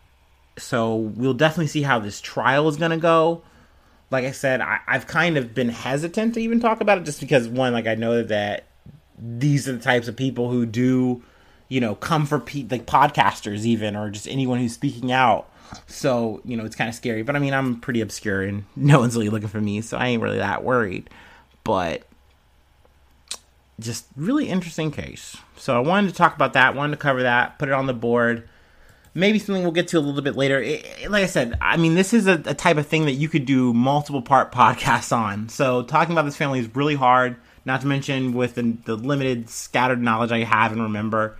so 0.58 0.94
we'll 0.94 1.34
definitely 1.34 1.66
see 1.66 1.82
how 1.82 1.98
this 1.98 2.20
trial 2.20 2.68
is 2.68 2.76
going 2.76 2.90
to 2.90 2.96
go. 2.96 3.42
Like 4.10 4.24
I 4.24 4.30
said, 4.30 4.60
I, 4.60 4.80
have 4.86 5.06
kind 5.06 5.36
of 5.36 5.54
been 5.54 5.68
hesitant 5.68 6.34
to 6.34 6.40
even 6.40 6.60
talk 6.60 6.80
about 6.80 6.98
it 6.98 7.04
just 7.04 7.20
because, 7.20 7.48
one, 7.48 7.72
like 7.72 7.86
I 7.86 7.94
know 7.94 8.22
that 8.22 8.64
these 9.18 9.68
are 9.68 9.72
the 9.72 9.82
types 9.82 10.08
of 10.08 10.16
people 10.16 10.50
who 10.50 10.64
do, 10.64 11.22
you 11.68 11.80
know, 11.80 11.94
come 11.94 12.26
for 12.26 12.38
pe- 12.38 12.66
like 12.70 12.86
podcasters, 12.86 13.64
even, 13.64 13.96
or 13.96 14.10
just 14.10 14.28
anyone 14.28 14.58
who's 14.58 14.72
speaking 14.72 15.12
out. 15.12 15.50
So, 15.86 16.40
you 16.44 16.56
know, 16.56 16.64
it's 16.64 16.76
kind 16.76 16.88
of 16.88 16.94
scary. 16.94 17.22
But 17.22 17.36
I 17.36 17.38
mean, 17.38 17.52
I'm 17.52 17.80
pretty 17.80 18.00
obscure 18.00 18.42
and 18.42 18.64
no 18.76 19.00
one's 19.00 19.14
really 19.14 19.30
looking 19.30 19.48
for 19.48 19.60
me, 19.60 19.80
so 19.80 19.96
I 19.96 20.08
ain't 20.08 20.22
really 20.22 20.38
that 20.38 20.64
worried. 20.64 21.10
But 21.64 22.06
just 23.80 24.06
really 24.16 24.48
interesting 24.48 24.90
case. 24.90 25.36
So 25.56 25.76
I 25.76 25.80
wanted 25.80 26.08
to 26.08 26.14
talk 26.14 26.34
about 26.34 26.52
that, 26.54 26.74
wanted 26.74 26.92
to 26.92 27.02
cover 27.02 27.22
that, 27.24 27.58
put 27.58 27.68
it 27.68 27.72
on 27.72 27.86
the 27.86 27.94
board 27.94 28.48
maybe 29.16 29.38
something 29.38 29.62
we'll 29.62 29.72
get 29.72 29.88
to 29.88 29.98
a 29.98 30.00
little 30.00 30.22
bit 30.22 30.36
later. 30.36 30.60
It, 30.60 31.10
like 31.10 31.24
I 31.24 31.26
said, 31.26 31.56
I 31.60 31.76
mean, 31.78 31.94
this 31.94 32.12
is 32.12 32.26
a, 32.28 32.34
a, 32.44 32.54
type 32.54 32.76
of 32.76 32.86
thing 32.86 33.06
that 33.06 33.12
you 33.12 33.28
could 33.28 33.46
do 33.46 33.72
multiple 33.72 34.22
part 34.22 34.52
podcasts 34.52 35.16
on. 35.16 35.48
So 35.48 35.82
talking 35.82 36.12
about 36.12 36.26
this 36.26 36.36
family 36.36 36.60
is 36.60 36.76
really 36.76 36.94
hard. 36.94 37.36
Not 37.64 37.80
to 37.80 37.88
mention 37.88 38.32
with 38.32 38.54
the, 38.54 38.76
the 38.84 38.94
limited 38.94 39.50
scattered 39.50 40.00
knowledge 40.00 40.30
I 40.30 40.44
have 40.44 40.70
and 40.70 40.82
remember. 40.82 41.36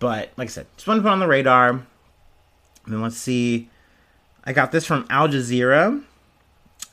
But 0.00 0.32
like 0.36 0.48
I 0.48 0.50
said, 0.50 0.66
just 0.76 0.88
want 0.88 0.98
to 0.98 1.02
put 1.02 1.12
on 1.12 1.20
the 1.20 1.28
radar. 1.28 1.70
And 1.70 1.84
then 2.86 3.02
let's 3.02 3.16
see. 3.16 3.68
I 4.42 4.52
got 4.52 4.72
this 4.72 4.86
from 4.86 5.06
Al 5.08 5.28
Jazeera. 5.28 6.02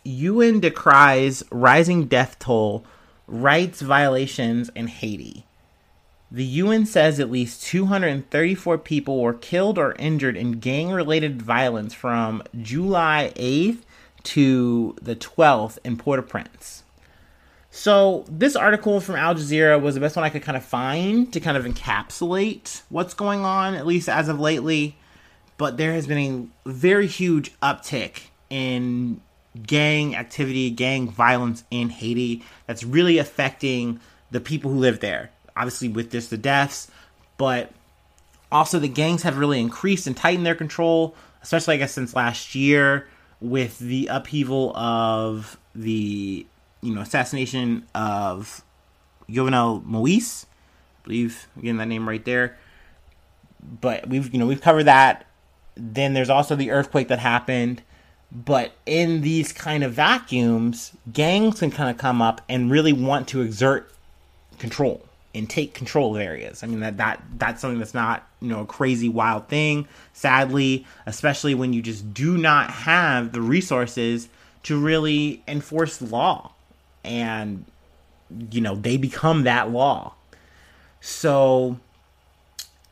UN 0.03 0.59
decries 0.59 1.43
rising 1.51 2.05
death 2.05 2.37
toll, 2.37 2.85
rights 3.25 3.81
violations 3.81 4.69
in 4.75 4.87
Haiti. 4.87 5.45
The 6.29 6.43
UN 6.43 6.85
says 6.85 7.19
at 7.19 7.31
least 7.31 7.63
234 7.63 8.77
people 8.79 9.21
were 9.21 9.33
killed 9.33 9.77
or 9.77 9.95
injured 9.97 10.35
in 10.35 10.59
gang 10.59 10.91
related 10.91 11.41
violence 11.41 11.93
from 11.93 12.43
July 12.61 13.31
8th 13.37 13.83
to 14.23 14.95
the 15.01 15.15
12th 15.15 15.77
in 15.85 15.95
Port 15.95 16.19
au 16.19 16.23
Prince. 16.23 16.83
So, 17.77 18.25
this 18.27 18.55
article 18.55 18.99
from 18.99 19.15
Al 19.17 19.35
Jazeera 19.35 19.79
was 19.79 19.93
the 19.93 20.01
best 20.01 20.15
one 20.15 20.25
I 20.25 20.29
could 20.29 20.41
kind 20.41 20.57
of 20.57 20.65
find 20.65 21.31
to 21.31 21.39
kind 21.39 21.55
of 21.55 21.63
encapsulate 21.63 22.81
what's 22.89 23.13
going 23.13 23.45
on, 23.45 23.75
at 23.75 23.85
least 23.85 24.09
as 24.09 24.29
of 24.29 24.39
lately. 24.39 24.97
But 25.57 25.77
there 25.77 25.93
has 25.93 26.07
been 26.07 26.51
a 26.65 26.69
very 26.69 27.05
huge 27.05 27.57
uptick 27.59 28.23
in 28.49 29.21
gang 29.61 30.15
activity, 30.15 30.71
gang 30.71 31.07
violence 31.09 31.63
in 31.69 31.89
Haiti 31.89 32.43
that's 32.65 32.83
really 32.83 33.19
affecting 33.19 33.99
the 34.31 34.39
people 34.39 34.71
who 34.71 34.79
live 34.79 34.99
there 34.99 35.29
obviously 35.57 35.89
with 35.89 36.11
just 36.11 36.29
the 36.29 36.37
deaths, 36.37 36.89
but 37.37 37.71
also 38.51 38.79
the 38.79 38.87
gangs 38.87 39.23
have 39.23 39.37
really 39.37 39.59
increased 39.59 40.07
and 40.07 40.15
tightened 40.15 40.45
their 40.45 40.55
control, 40.55 41.15
especially 41.41 41.75
I 41.75 41.77
guess 41.77 41.93
since 41.93 42.15
last 42.15 42.55
year 42.55 43.07
with 43.41 43.79
the 43.79 44.07
upheaval 44.07 44.75
of 44.77 45.57
the 45.75 46.45
you 46.87 46.95
know 46.95 47.01
assassination 47.01 47.85
of 47.93 48.63
Jovenel 49.29 49.83
Moise. 49.83 50.45
I 50.45 51.03
believe 51.03 51.47
getting 51.55 51.77
that 51.77 51.87
name 51.87 52.07
right 52.07 52.23
there. 52.23 52.57
But 53.81 54.07
we've 54.07 54.33
you 54.33 54.39
know 54.39 54.47
we've 54.47 54.61
covered 54.61 54.85
that. 54.85 55.25
Then 55.75 56.13
there's 56.13 56.29
also 56.29 56.55
the 56.55 56.71
earthquake 56.71 57.09
that 57.09 57.19
happened. 57.19 57.81
But 58.31 58.71
in 58.85 59.21
these 59.21 59.53
kind 59.53 59.83
of 59.83 59.93
vacuums, 59.93 60.91
gangs 61.11 61.59
can 61.59 61.71
kind 61.71 61.89
of 61.89 61.97
come 61.97 62.21
up 62.21 62.41
and 62.49 62.71
really 62.71 62.93
want 62.93 63.27
to 63.29 63.41
exert 63.41 63.93
control 64.59 65.01
and 65.33 65.49
take 65.49 65.73
control 65.73 66.15
of 66.15 66.21
areas. 66.21 66.63
I 66.63 66.67
mean 66.67 66.79
that 66.79 66.97
that 66.97 67.21
that's 67.37 67.61
something 67.61 67.79
that's 67.79 67.93
not 67.93 68.27
you 68.41 68.47
know 68.47 68.61
a 68.61 68.65
crazy 68.65 69.09
wild 69.09 69.49
thing. 69.49 69.87
Sadly, 70.13 70.85
especially 71.05 71.53
when 71.53 71.73
you 71.73 71.81
just 71.81 72.13
do 72.13 72.37
not 72.37 72.71
have 72.71 73.33
the 73.33 73.41
resources 73.41 74.29
to 74.63 74.77
really 74.77 75.41
enforce 75.47 76.01
law, 76.01 76.51
and 77.07 77.65
you 78.51 78.61
know 78.61 78.75
they 78.75 78.97
become 78.97 79.43
that 79.43 79.71
law. 79.71 80.13
So 81.01 81.79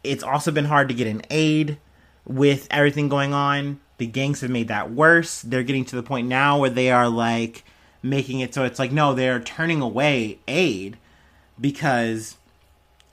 it's 0.03 0.24
also 0.24 0.51
been 0.51 0.65
hard 0.65 0.88
to 0.88 0.93
get 0.93 1.07
an 1.07 1.22
aid 1.29 1.77
with 2.25 2.67
everything 2.72 3.10
going 3.10 3.34
on. 3.34 3.79
The 3.98 4.07
gangs 4.07 4.41
have 4.41 4.51
made 4.51 4.67
that 4.69 4.91
worse. 4.91 5.41
They're 5.41 5.63
getting 5.63 5.86
to 5.86 5.95
the 5.95 6.03
point 6.03 6.27
now 6.27 6.60
where 6.60 6.69
they 6.69 6.91
are 6.91 7.10
like 7.10 7.63
making 8.01 8.39
it 8.39 8.53
so 8.53 8.63
it's 8.63 8.79
like 8.79 8.91
no, 8.91 9.13
they're 9.13 9.39
turning 9.39 9.81
away 9.81 10.39
aid 10.48 10.98
because 11.60 12.38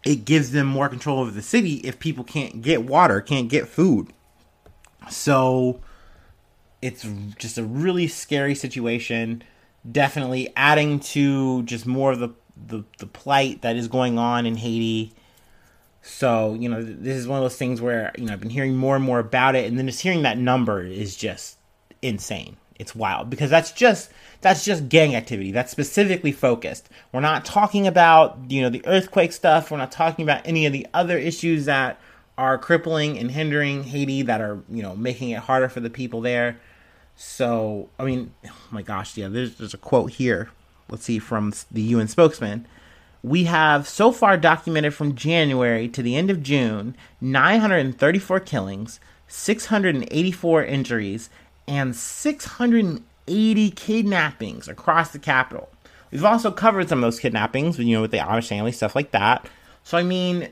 it 0.05 0.25
gives 0.25 0.51
them 0.51 0.67
more 0.67 0.89
control 0.89 1.21
over 1.21 1.31
the 1.31 1.43
city 1.43 1.75
if 1.77 1.99
people 1.99 2.25
can't 2.25 2.63
get 2.63 2.85
water, 2.85 3.21
can't 3.21 3.49
get 3.49 3.69
food. 3.69 4.13
So 5.11 5.81
it's 6.81 7.07
just 7.39 7.59
a 7.59 7.63
really 7.63 8.09
scary 8.09 8.55
situation. 8.55 9.45
Definitely 9.91 10.53
adding 10.55 11.01
to 11.01 11.63
just 11.65 11.87
more 11.87 12.13
of 12.13 12.21
the, 12.21 12.31
the, 12.67 12.85
the 12.99 13.07
plight 13.07 13.63
that 13.63 13.77
is 13.77 13.89
going 13.89 14.19
on 14.19 14.47
in 14.47 14.57
Haiti. 14.57 15.13
So, 16.03 16.55
you 16.55 16.69
know, 16.69 16.83
this 16.83 17.17
is 17.17 17.27
one 17.27 17.39
of 17.39 17.45
those 17.45 17.57
things 17.57 17.81
where, 17.81 18.13
you 18.17 18.27
know, 18.27 18.33
I've 18.33 18.41
been 18.41 18.51
hearing 18.51 18.77
more 18.77 18.97
and 18.97 19.05
more 19.05 19.19
about 19.19 19.55
it, 19.55 19.69
and 19.69 19.79
then 19.79 19.87
just 19.87 20.01
hearing 20.01 20.23
that 20.23 20.39
number 20.39 20.83
is 20.83 21.17
just 21.17 21.59
insane. 22.01 22.57
It's 22.79 22.95
wild 22.97 23.31
because 23.31 23.51
that's 23.51 23.71
just 23.71 24.11
that's 24.41 24.65
just 24.65 24.89
gang 24.89 25.15
activity. 25.15 25.53
That's 25.53 25.71
specifically 25.71 26.33
focused. 26.33 26.89
We're 27.13 27.21
not 27.21 27.45
talking 27.45 27.87
about, 27.87 28.39
you 28.49 28.63
know, 28.63 28.71
the 28.71 28.85
earthquake 28.87 29.33
stuff. 29.33 29.71
We're 29.71 29.77
not 29.77 29.93
talking 29.93 30.25
about 30.25 30.43
any 30.45 30.67
of 30.67 30.73
the 30.73 30.89
other 30.93 31.17
issues 31.17 31.67
that 31.67 32.01
are 32.37 32.59
crippling 32.59 33.19
and 33.19 33.31
hindering 33.31 33.85
Haiti 33.85 34.23
that 34.23 34.41
are, 34.41 34.61
you 34.69 34.83
know, 34.83 34.97
making 34.97 35.31
it 35.31 35.39
harder 35.39 35.69
for 35.69 35.79
the 35.79 35.91
people 35.91 36.21
there. 36.21 36.59
So, 37.25 37.89
I 38.01 38.05
mean, 38.05 38.35
oh 38.45 38.51
my 38.73 38.83
gosh, 38.83 39.17
yeah, 39.17 39.29
there's, 39.29 39.55
there's 39.55 39.73
a 39.73 39.79
quote 39.79 40.11
here. 40.11 40.51
Let's 40.91 41.05
see 41.05 41.21
from 41.21 41.55
the 41.71 41.81
UN 41.81 42.09
spokesman. 42.09 42.67
We 43.23 43.45
have 43.45 43.87
so 43.87 44.11
far 44.11 44.37
documented 44.37 44.93
from 44.93 45.15
January 45.15 45.89
to 45.89 46.03
the 46.03 46.17
end 46.17 46.31
of 46.31 46.43
June 46.43 46.97
934 47.21 48.41
killings, 48.41 48.99
684 49.29 50.65
injuries, 50.65 51.31
and 51.69 51.95
680 51.95 53.71
kidnappings 53.71 54.67
across 54.67 55.13
the 55.13 55.21
capital. 55.21 55.71
We've 56.11 56.25
also 56.25 56.51
covered 56.51 56.89
some 56.89 56.99
of 56.99 57.03
those 57.03 57.21
kidnappings, 57.21 57.79
you 57.79 57.95
know, 57.95 58.03
with 58.03 58.11
the 58.11 58.19
Amish 58.19 58.49
family, 58.49 58.73
stuff 58.73 58.97
like 58.97 59.13
that. 59.13 59.49
So 59.85 59.97
I 59.97 60.03
mean, 60.03 60.51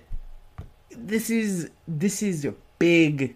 this 0.96 1.30
is 1.30 1.68
this 1.88 2.22
is 2.22 2.44
a 2.44 2.54
big 2.78 3.34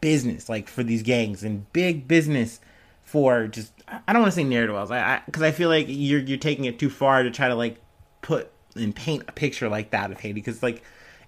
business, 0.00 0.48
like 0.48 0.68
for 0.68 0.84
these 0.84 1.02
gangs, 1.02 1.42
and 1.42 1.70
big 1.72 2.06
business 2.06 2.60
for 3.08 3.46
just 3.46 3.72
I 4.06 4.12
don't 4.12 4.20
want 4.20 4.32
to 4.32 4.36
say 4.36 4.44
narrative 4.44 4.74
wells, 4.74 4.90
I 4.90 5.22
because 5.24 5.42
I, 5.42 5.48
I 5.48 5.50
feel 5.50 5.70
like 5.70 5.86
you're 5.88 6.20
you're 6.20 6.38
taking 6.38 6.66
it 6.66 6.78
too 6.78 6.90
far 6.90 7.22
to 7.22 7.30
try 7.30 7.48
to 7.48 7.54
like 7.54 7.80
put 8.20 8.50
and 8.76 8.94
paint 8.94 9.24
a 9.28 9.32
picture 9.32 9.68
like 9.68 9.90
that 9.90 10.12
of 10.12 10.20
Haiti, 10.20 10.34
because 10.34 10.62
like 10.62 10.82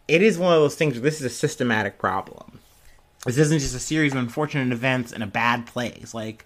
it 0.06 0.22
is 0.22 0.38
one 0.38 0.52
of 0.52 0.60
those 0.60 0.74
things 0.74 0.94
where 0.94 1.02
this 1.02 1.20
is 1.20 1.26
a 1.26 1.30
systematic 1.30 1.98
problem. 1.98 2.60
This 3.24 3.38
isn't 3.38 3.60
just 3.60 3.74
a 3.74 3.80
series 3.80 4.12
of 4.12 4.18
unfortunate 4.18 4.72
events 4.72 5.12
in 5.12 5.22
a 5.22 5.26
bad 5.26 5.66
place, 5.66 6.12
like 6.12 6.44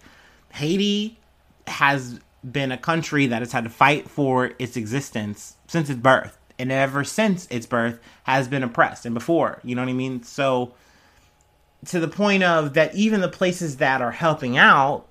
Haiti 0.53 1.19
has 1.67 2.21
been 2.49 2.71
a 2.71 2.79
country 2.79 3.26
that 3.26 3.43
has 3.43 3.53
had 3.53 3.64
to 3.64 3.71
fight 3.71 4.09
for 4.09 4.53
its 4.59 4.76
existence 4.76 5.57
since 5.67 5.91
its 5.91 5.99
birth 5.99 6.38
and 6.59 6.71
ever 6.71 7.03
since 7.03 7.47
its 7.50 7.67
birth 7.67 7.99
has 8.25 8.47
been 8.49 8.62
oppressed 8.62 9.07
and 9.07 9.14
before 9.14 9.61
you 9.64 9.75
know 9.75 9.81
what 9.81 9.88
i 9.88 9.95
mean 9.95 10.23
so 10.23 10.75
to 11.87 11.99
the 11.99 12.07
point 12.07 12.43
of 12.43 12.75
that 12.75 12.95
even 12.95 13.23
the 13.23 13.31
places 13.31 13.79
that 13.79 14.03
are 14.03 14.11
helping 14.11 14.59
out 14.59 15.07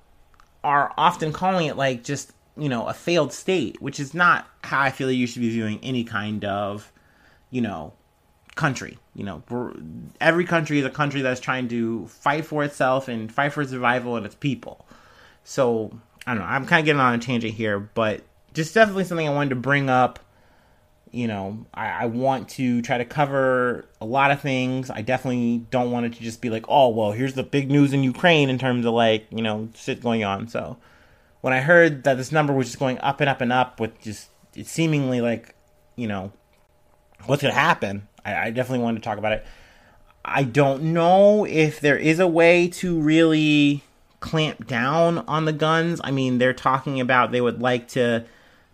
are 0.64 0.92
often 0.96 1.32
calling 1.32 1.66
it 1.66 1.76
like 1.76 2.02
just 2.02 2.32
you 2.56 2.68
know 2.68 2.86
a 2.86 2.94
failed 2.94 3.32
state 3.32 3.80
which 3.80 4.00
is 4.00 4.14
not 4.14 4.48
how 4.62 4.80
i 4.80 4.90
feel 4.90 5.10
you 5.10 5.26
should 5.26 5.42
be 5.42 5.50
viewing 5.50 5.78
any 5.82 6.04
kind 6.04 6.44
of 6.44 6.90
you 7.50 7.60
know 7.60 7.92
country 8.56 8.98
you 9.14 9.24
know 9.24 9.42
every 10.20 10.44
country 10.44 10.78
is 10.78 10.84
a 10.84 10.90
country 10.90 11.20
that's 11.22 11.40
trying 11.40 11.68
to 11.68 12.06
fight 12.06 12.44
for 12.44 12.64
itself 12.64 13.08
and 13.08 13.32
fight 13.32 13.52
for 13.52 13.64
survival 13.64 14.16
and 14.16 14.24
its 14.24 14.34
people 14.36 14.86
so 15.44 15.92
I 16.26 16.32
don't 16.32 16.42
know. 16.42 16.48
I'm 16.48 16.66
kind 16.66 16.80
of 16.80 16.86
getting 16.86 17.00
on 17.00 17.14
a 17.14 17.18
tangent 17.18 17.54
here, 17.54 17.78
but 17.78 18.22
just 18.54 18.74
definitely 18.74 19.04
something 19.04 19.28
I 19.28 19.34
wanted 19.34 19.50
to 19.50 19.56
bring 19.56 19.90
up. 19.90 20.18
You 21.14 21.28
know, 21.28 21.64
I, 21.72 21.90
I, 21.90 22.06
want 22.06 22.48
to 22.50 22.82
try 22.82 22.98
to 22.98 23.04
cover 23.04 23.86
a 24.00 24.04
lot 24.04 24.32
of 24.32 24.40
things. 24.40 24.90
I 24.90 25.02
definitely 25.02 25.58
don't 25.70 25.92
want 25.92 26.06
it 26.06 26.14
to 26.14 26.20
just 26.20 26.40
be 26.40 26.50
like, 26.50 26.64
oh, 26.68 26.88
well, 26.88 27.12
here's 27.12 27.34
the 27.34 27.44
big 27.44 27.70
news 27.70 27.92
in 27.92 28.02
Ukraine 28.02 28.50
in 28.50 28.58
terms 28.58 28.84
of 28.84 28.94
like, 28.94 29.26
you 29.30 29.42
know, 29.42 29.68
shit 29.76 30.02
going 30.02 30.24
on. 30.24 30.48
So 30.48 30.76
when 31.40 31.52
I 31.52 31.60
heard 31.60 32.02
that 32.02 32.16
this 32.16 32.32
number 32.32 32.52
was 32.52 32.66
just 32.66 32.80
going 32.80 32.98
up 32.98 33.20
and 33.20 33.30
up 33.30 33.40
and 33.40 33.52
up 33.52 33.78
with 33.78 34.00
just 34.00 34.28
it 34.54 34.66
seemingly 34.66 35.20
like, 35.20 35.54
you 35.94 36.08
know, 36.08 36.32
what's 37.26 37.42
going 37.42 37.54
to 37.54 37.60
happen, 37.60 38.08
I, 38.24 38.46
I 38.46 38.50
definitely 38.50 38.82
wanted 38.82 39.02
to 39.02 39.04
talk 39.04 39.18
about 39.18 39.32
it. 39.32 39.46
I 40.24 40.42
don't 40.42 40.82
know 40.94 41.44
if 41.44 41.80
there 41.80 41.98
is 41.98 42.18
a 42.18 42.26
way 42.26 42.66
to 42.68 43.00
really 43.00 43.84
clamp 44.18 44.66
down 44.66 45.18
on 45.28 45.44
the 45.44 45.52
guns. 45.52 46.00
I 46.02 46.10
mean, 46.10 46.38
they're 46.38 46.52
talking 46.52 46.98
about 47.00 47.30
they 47.30 47.40
would 47.40 47.60
like 47.60 47.86
to 47.88 48.24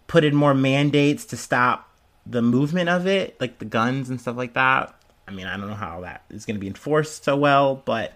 put 0.06 0.25
in 0.25 0.35
more 0.35 0.54
mandates 0.54 1.25
to 1.26 1.37
stop 1.37 1.89
the 2.30 2.42
movement 2.42 2.88
of 2.88 3.06
it, 3.06 3.38
like 3.40 3.58
the 3.58 3.64
guns 3.64 4.08
and 4.08 4.20
stuff 4.20 4.37
like 4.37 4.54
that. 4.54 4.94
I 5.26 5.32
mean, 5.32 5.46
I 5.46 5.56
don't 5.56 5.68
know 5.68 5.75
how 5.75 6.00
that 6.02 6.22
is 6.30 6.46
going 6.46 6.56
to 6.56 6.60
be 6.60 6.68
enforced 6.68 7.25
so 7.25 7.37
well, 7.37 7.82
but 7.84 8.14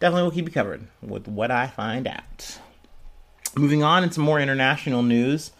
definitely 0.00 0.22
we'll 0.22 0.32
keep 0.32 0.46
you 0.46 0.52
covered 0.52 0.86
with 1.00 1.28
what 1.28 1.50
I 1.50 1.68
find 1.68 2.06
out. 2.06 2.58
Moving 3.56 3.82
on 3.82 4.02
into 4.02 4.20
more 4.20 4.40
international 4.40 5.02
news. 5.02 5.52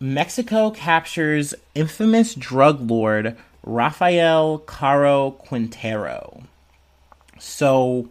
Mexico 0.00 0.70
captures 0.70 1.54
infamous 1.74 2.34
drug 2.34 2.90
lord 2.90 3.36
Rafael 3.62 4.58
Caro 4.58 5.32
Quintero. 5.32 6.44
So, 7.38 8.08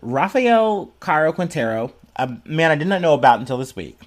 Rafael 0.00 0.92
Caro 1.00 1.32
Quintero, 1.32 1.92
a 2.16 2.36
man 2.44 2.70
I 2.70 2.74
did 2.74 2.88
not 2.88 3.00
know 3.00 3.14
about 3.14 3.40
until 3.40 3.58
this 3.58 3.76
week, 3.76 3.98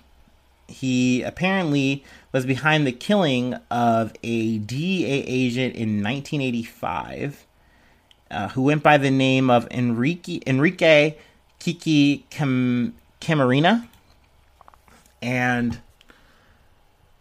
he 0.68 1.22
apparently 1.22 2.04
was 2.34 2.46
behind 2.46 2.86
the 2.86 2.92
killing 2.92 3.54
of 3.70 4.12
a 4.24 4.58
DEA 4.58 5.24
agent 5.26 5.76
in 5.76 6.04
1985 6.04 7.46
uh, 8.32 8.48
who 8.50 8.64
went 8.64 8.82
by 8.82 8.98
the 8.98 9.12
name 9.12 9.50
of 9.52 9.68
Enrique, 9.70 10.40
Enrique 10.48 11.16
Kiki 11.60 12.26
Cam- 12.32 12.96
Camarena. 13.22 13.88
And 15.22 15.80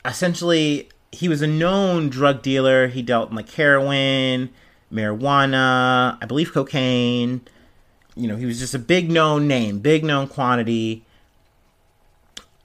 essentially, 0.05 0.89
he 1.13 1.29
was 1.29 1.43
a 1.43 1.47
known 1.47 2.09
drug 2.09 2.41
dealer. 2.41 2.89
He 2.89 3.03
dealt 3.03 3.29
in 3.29 3.37
like 3.37 3.51
heroin, 3.51 4.49
marijuana, 4.91 6.17
I 6.21 6.27
believe 6.27 6.53
cocaine. 6.53 7.43
You 8.17 8.29
know, 8.29 8.37
he 8.37 8.47
was 8.47 8.59
just 8.59 8.75
a 8.75 8.79
big 8.79 9.11
known 9.11 9.47
name, 9.47 9.79
big 9.79 10.05
known 10.05 10.27
quantity 10.27 11.05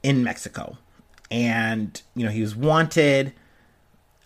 in 0.01 0.23
Mexico. 0.23 0.77
And, 1.29 2.01
you 2.15 2.25
know, 2.25 2.31
he 2.31 2.41
was 2.41 2.55
wanted, 2.55 3.33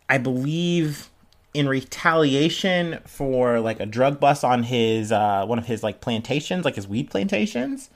I 0.07 0.17
believe, 0.17 1.09
in 1.53 1.67
retaliation 1.67 2.99
for 3.05 3.59
like 3.59 3.79
a 3.79 3.85
drug 3.85 4.19
bust 4.19 4.43
on 4.43 4.63
his 4.63 5.11
uh 5.11 5.45
one 5.45 5.59
of 5.59 5.65
his 5.65 5.83
like 5.83 5.99
plantations, 5.99 6.63
like 6.63 6.75
his 6.75 6.87
weed 6.87 7.09
plantations. 7.09 7.89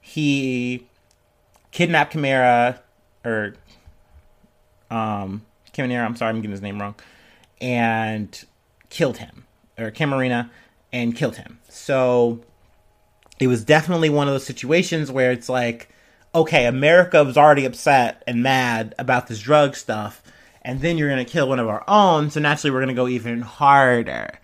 He 0.00 0.86
kidnapped 1.70 2.12
Camara 2.12 2.80
or 3.24 3.54
um 4.90 5.42
Camarena, 5.74 6.04
I'm 6.04 6.16
sorry, 6.16 6.30
I'm 6.30 6.36
getting 6.36 6.50
his 6.50 6.62
name 6.62 6.80
wrong, 6.80 6.94
and 7.60 8.44
killed 8.88 9.18
him. 9.18 9.44
Or 9.78 9.90
Camarena 9.90 10.50
and 10.92 11.16
killed 11.16 11.36
him. 11.36 11.58
So 11.68 12.40
it 13.40 13.46
was 13.46 13.64
definitely 13.64 14.10
one 14.10 14.28
of 14.28 14.34
those 14.34 14.46
situations 14.46 15.10
where 15.10 15.32
it's 15.32 15.48
like 15.48 15.88
okay, 16.34 16.66
America 16.66 17.22
was 17.24 17.36
already 17.36 17.64
upset 17.64 18.22
and 18.26 18.42
mad 18.42 18.94
about 18.98 19.26
this 19.26 19.40
drug 19.40 19.76
stuff, 19.76 20.22
and 20.62 20.80
then 20.80 20.96
you're 20.96 21.08
going 21.08 21.24
to 21.24 21.30
kill 21.30 21.48
one 21.48 21.58
of 21.58 21.68
our 21.68 21.84
own, 21.88 22.30
so 22.30 22.40
naturally 22.40 22.70
we're 22.70 22.80
going 22.80 22.88
to 22.88 22.94
go 22.94 23.08
even 23.08 23.42
harder. 23.42 24.38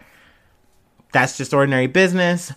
That's 1.13 1.39
just 1.39 1.55
ordinary 1.55 1.87
business. 1.87 2.53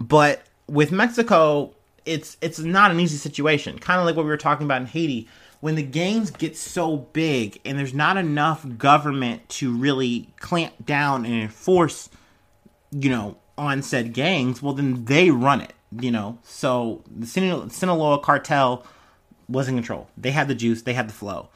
But 0.00 0.42
with 0.66 0.92
Mexico, 0.92 1.74
it's 2.06 2.36
it's 2.40 2.58
not 2.58 2.90
an 2.90 3.00
easy 3.00 3.18
situation. 3.18 3.78
Kind 3.78 4.00
of 4.00 4.06
like 4.06 4.16
what 4.16 4.24
we 4.24 4.30
were 4.30 4.36
talking 4.36 4.64
about 4.64 4.80
in 4.80 4.86
Haiti. 4.86 5.28
When 5.60 5.74
the 5.74 5.82
gangs 5.82 6.30
get 6.30 6.56
so 6.56 6.96
big 6.96 7.60
and 7.64 7.76
there's 7.76 7.92
not 7.92 8.16
enough 8.16 8.64
government 8.78 9.46
to 9.50 9.76
really 9.76 10.28
clamp 10.38 10.86
down 10.86 11.26
and 11.26 11.34
enforce, 11.34 12.08
you 12.92 13.10
know, 13.10 13.36
on 13.58 13.82
said 13.82 14.14
gangs, 14.14 14.62
well 14.62 14.72
then 14.72 15.04
they 15.06 15.30
run 15.30 15.60
it 15.60 15.74
you 15.92 16.10
know, 16.10 16.38
so 16.42 17.02
the 17.10 17.26
Sinaloa 17.26 18.20
cartel 18.20 18.86
was 19.48 19.68
in 19.68 19.74
control. 19.74 20.08
They 20.16 20.30
had 20.30 20.48
the 20.48 20.54
juice, 20.54 20.82
they 20.82 20.92
had 20.92 21.08
the 21.08 21.14
flow. 21.14 21.48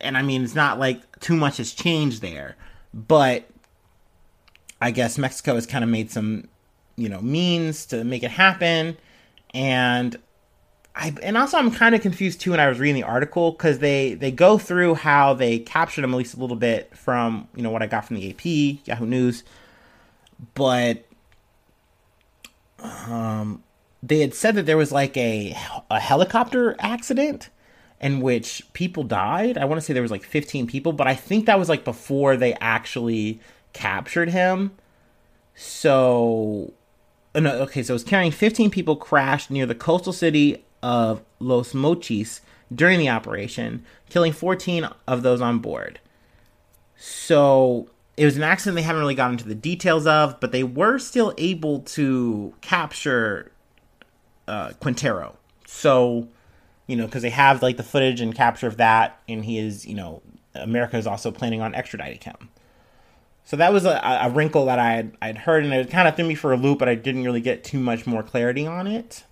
And 0.00 0.16
I 0.16 0.22
mean, 0.22 0.44
it's 0.44 0.54
not 0.54 0.78
like 0.78 1.20
too 1.20 1.36
much 1.36 1.58
has 1.58 1.72
changed 1.72 2.22
there, 2.22 2.56
but 2.92 3.48
I 4.80 4.90
guess 4.90 5.18
Mexico 5.18 5.54
has 5.54 5.66
kind 5.66 5.84
of 5.84 5.90
made 5.90 6.10
some, 6.10 6.48
you 6.96 7.08
know, 7.08 7.20
means 7.20 7.86
to 7.86 8.04
make 8.04 8.22
it 8.22 8.30
happen. 8.30 8.96
And 9.52 10.18
I 10.96 11.14
and 11.22 11.36
also 11.36 11.58
I'm 11.58 11.70
kind 11.70 11.94
of 11.94 12.02
confused 12.02 12.40
too 12.40 12.52
when 12.52 12.60
I 12.60 12.68
was 12.68 12.78
reading 12.78 12.94
the 12.94 13.06
article 13.06 13.52
because 13.52 13.80
they 13.80 14.14
they 14.14 14.30
go 14.30 14.58
through 14.58 14.94
how 14.94 15.34
they 15.34 15.58
captured 15.58 16.04
him 16.04 16.14
at 16.14 16.16
least 16.16 16.34
a 16.34 16.40
little 16.40 16.56
bit 16.56 16.96
from 16.96 17.48
you 17.56 17.62
know 17.62 17.70
what 17.70 17.82
I 17.82 17.86
got 17.86 18.04
from 18.04 18.16
the 18.16 18.30
AP 18.30 18.86
Yahoo 18.86 19.06
News, 19.06 19.42
but 20.54 21.04
um, 22.84 23.62
they 24.02 24.20
had 24.20 24.34
said 24.34 24.54
that 24.56 24.66
there 24.66 24.76
was 24.76 24.92
like 24.92 25.16
a 25.16 25.56
a 25.90 26.00
helicopter 26.00 26.76
accident 26.78 27.50
in 28.00 28.20
which 28.20 28.62
people 28.74 29.02
died. 29.02 29.56
I 29.56 29.64
want 29.64 29.80
to 29.80 29.84
say 29.84 29.92
there 29.92 30.02
was 30.02 30.10
like 30.10 30.24
15 30.24 30.66
people, 30.66 30.92
but 30.92 31.06
I 31.06 31.14
think 31.14 31.46
that 31.46 31.58
was 31.58 31.68
like 31.68 31.84
before 31.84 32.36
they 32.36 32.54
actually 32.54 33.40
captured 33.72 34.28
him. 34.30 34.72
So, 35.54 36.74
oh, 37.34 37.40
no, 37.40 37.54
okay, 37.62 37.82
so 37.82 37.92
it 37.92 37.94
was 37.94 38.04
carrying 38.04 38.32
15 38.32 38.70
people 38.70 38.96
crashed 38.96 39.50
near 39.50 39.64
the 39.64 39.74
coastal 39.74 40.12
city 40.12 40.64
of 40.82 41.22
Los 41.38 41.72
Mochis 41.72 42.40
during 42.74 42.98
the 42.98 43.08
operation, 43.08 43.84
killing 44.10 44.32
14 44.32 44.88
of 45.06 45.22
those 45.22 45.40
on 45.40 45.60
board. 45.60 46.00
So, 46.96 47.88
it 48.16 48.24
was 48.24 48.36
an 48.36 48.42
accident 48.42 48.76
they 48.76 48.82
haven't 48.82 49.00
really 49.00 49.14
gotten 49.14 49.32
into 49.32 49.48
the 49.48 49.54
details 49.54 50.06
of, 50.06 50.38
but 50.40 50.52
they 50.52 50.62
were 50.62 50.98
still 50.98 51.34
able 51.36 51.80
to 51.80 52.54
capture 52.60 53.50
uh, 54.46 54.70
Quintero. 54.80 55.36
So, 55.66 56.28
you 56.86 56.96
know, 56.96 57.06
because 57.06 57.22
they 57.22 57.30
have 57.30 57.62
like 57.62 57.76
the 57.76 57.82
footage 57.82 58.20
and 58.20 58.34
capture 58.34 58.66
of 58.66 58.76
that, 58.76 59.20
and 59.28 59.44
he 59.44 59.58
is, 59.58 59.86
you 59.86 59.94
know, 59.94 60.22
America 60.54 60.96
is 60.96 61.06
also 61.06 61.32
planning 61.32 61.60
on 61.60 61.72
extraditing 61.72 62.22
him. 62.22 62.50
So 63.44 63.56
that 63.56 63.72
was 63.72 63.84
a, 63.84 64.00
a 64.22 64.30
wrinkle 64.30 64.66
that 64.66 64.78
I 64.78 64.92
had 64.92 65.16
I'd 65.20 65.38
heard, 65.38 65.64
and 65.64 65.74
it 65.74 65.90
kind 65.90 66.06
of 66.06 66.14
threw 66.14 66.24
me 66.24 66.34
for 66.34 66.52
a 66.52 66.56
loop, 66.56 66.78
but 66.78 66.88
I 66.88 66.94
didn't 66.94 67.24
really 67.24 67.40
get 67.40 67.64
too 67.64 67.80
much 67.80 68.06
more 68.06 68.22
clarity 68.22 68.66
on 68.66 68.86
it. 68.86 69.24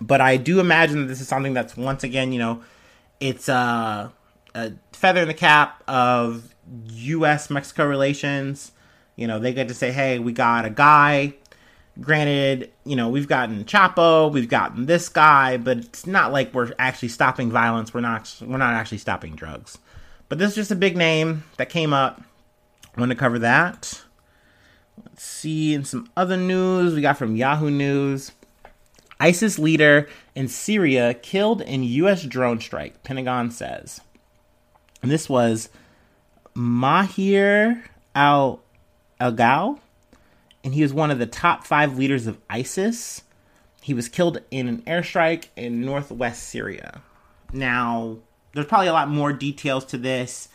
But 0.00 0.20
I 0.20 0.36
do 0.36 0.58
imagine 0.58 1.00
that 1.00 1.06
this 1.06 1.20
is 1.20 1.28
something 1.28 1.54
that's 1.54 1.76
once 1.76 2.02
again, 2.02 2.32
you 2.32 2.38
know, 2.38 2.62
it's 3.20 3.48
uh, 3.48 4.08
a 4.54 4.72
feather 4.92 5.22
in 5.22 5.28
the 5.28 5.34
cap 5.34 5.82
of 5.86 6.53
U.S. 6.86 7.50
Mexico 7.50 7.86
relations. 7.86 8.72
You 9.16 9.26
know, 9.26 9.38
they 9.38 9.52
get 9.52 9.68
to 9.68 9.74
say, 9.74 9.92
hey, 9.92 10.18
we 10.18 10.32
got 10.32 10.64
a 10.64 10.70
guy. 10.70 11.34
Granted, 12.00 12.72
you 12.84 12.96
know, 12.96 13.08
we've 13.08 13.28
gotten 13.28 13.64
Chapo, 13.64 14.32
we've 14.32 14.48
gotten 14.48 14.86
this 14.86 15.08
guy, 15.08 15.56
but 15.56 15.78
it's 15.78 16.06
not 16.08 16.32
like 16.32 16.52
we're 16.52 16.72
actually 16.76 17.08
stopping 17.08 17.52
violence. 17.52 17.94
We're 17.94 18.00
not. 18.00 18.34
We're 18.40 18.58
not 18.58 18.74
actually 18.74 18.98
stopping 18.98 19.36
drugs. 19.36 19.78
But 20.28 20.38
this 20.38 20.50
is 20.50 20.56
just 20.56 20.70
a 20.72 20.76
big 20.76 20.96
name 20.96 21.44
that 21.56 21.68
came 21.68 21.92
up. 21.92 22.20
I 22.96 23.00
want 23.00 23.10
to 23.10 23.16
cover 23.16 23.38
that. 23.40 24.02
Let's 25.04 25.22
see. 25.22 25.74
In 25.74 25.84
some 25.84 26.10
other 26.16 26.36
news, 26.36 26.94
we 26.94 27.00
got 27.00 27.18
from 27.18 27.36
Yahoo 27.36 27.70
News. 27.70 28.32
ISIS 29.20 29.58
leader 29.58 30.08
in 30.34 30.48
Syria 30.48 31.14
killed 31.14 31.62
in 31.62 31.84
U.S. 31.84 32.24
drone 32.24 32.60
strike, 32.60 33.02
Pentagon 33.04 33.50
says. 33.50 34.00
And 35.02 35.10
this 35.10 35.28
was 35.28 35.68
Mahir 36.56 37.82
al 38.14 38.60
Algal, 39.20 39.78
and 40.62 40.74
he 40.74 40.82
was 40.82 40.92
one 40.92 41.10
of 41.10 41.18
the 41.18 41.26
top 41.26 41.66
five 41.66 41.98
leaders 41.98 42.26
of 42.26 42.38
ISIS. 42.48 43.22
He 43.82 43.94
was 43.94 44.08
killed 44.08 44.38
in 44.50 44.68
an 44.68 44.82
airstrike 44.82 45.48
in 45.56 45.82
northwest 45.82 46.44
Syria. 46.44 47.02
Now, 47.52 48.18
there's 48.52 48.66
probably 48.66 48.88
a 48.88 48.92
lot 48.92 49.08
more 49.08 49.32
details 49.32 49.84
to 49.86 49.98
this, 49.98 50.48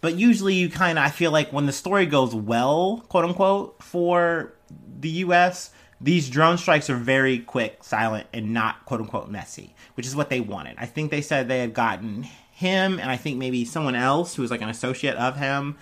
but 0.00 0.16
usually 0.16 0.54
you 0.54 0.68
kind 0.68 0.98
of, 0.98 1.04
I 1.04 1.10
feel 1.10 1.32
like 1.32 1.52
when 1.52 1.66
the 1.66 1.72
story 1.72 2.06
goes 2.06 2.34
well, 2.34 3.04
quote 3.08 3.24
unquote, 3.24 3.82
for 3.82 4.52
the 5.00 5.10
US, 5.10 5.70
these 6.00 6.30
drone 6.30 6.58
strikes 6.58 6.88
are 6.88 6.96
very 6.96 7.38
quick, 7.38 7.82
silent, 7.82 8.26
and 8.32 8.52
not 8.52 8.84
quote 8.84 9.00
unquote 9.00 9.30
messy, 9.30 9.74
which 9.94 10.06
is 10.06 10.14
what 10.14 10.30
they 10.30 10.40
wanted. 10.40 10.76
I 10.78 10.86
think 10.86 11.10
they 11.10 11.22
said 11.22 11.48
they 11.48 11.60
had 11.60 11.74
gotten 11.74 12.26
him 12.58 12.98
and 12.98 13.08
I 13.08 13.16
think 13.16 13.38
maybe 13.38 13.64
someone 13.64 13.94
else 13.94 14.34
who 14.34 14.42
was 14.42 14.50
like 14.50 14.62
an 14.62 14.68
associate 14.68 15.14
of 15.14 15.36
him. 15.36 15.78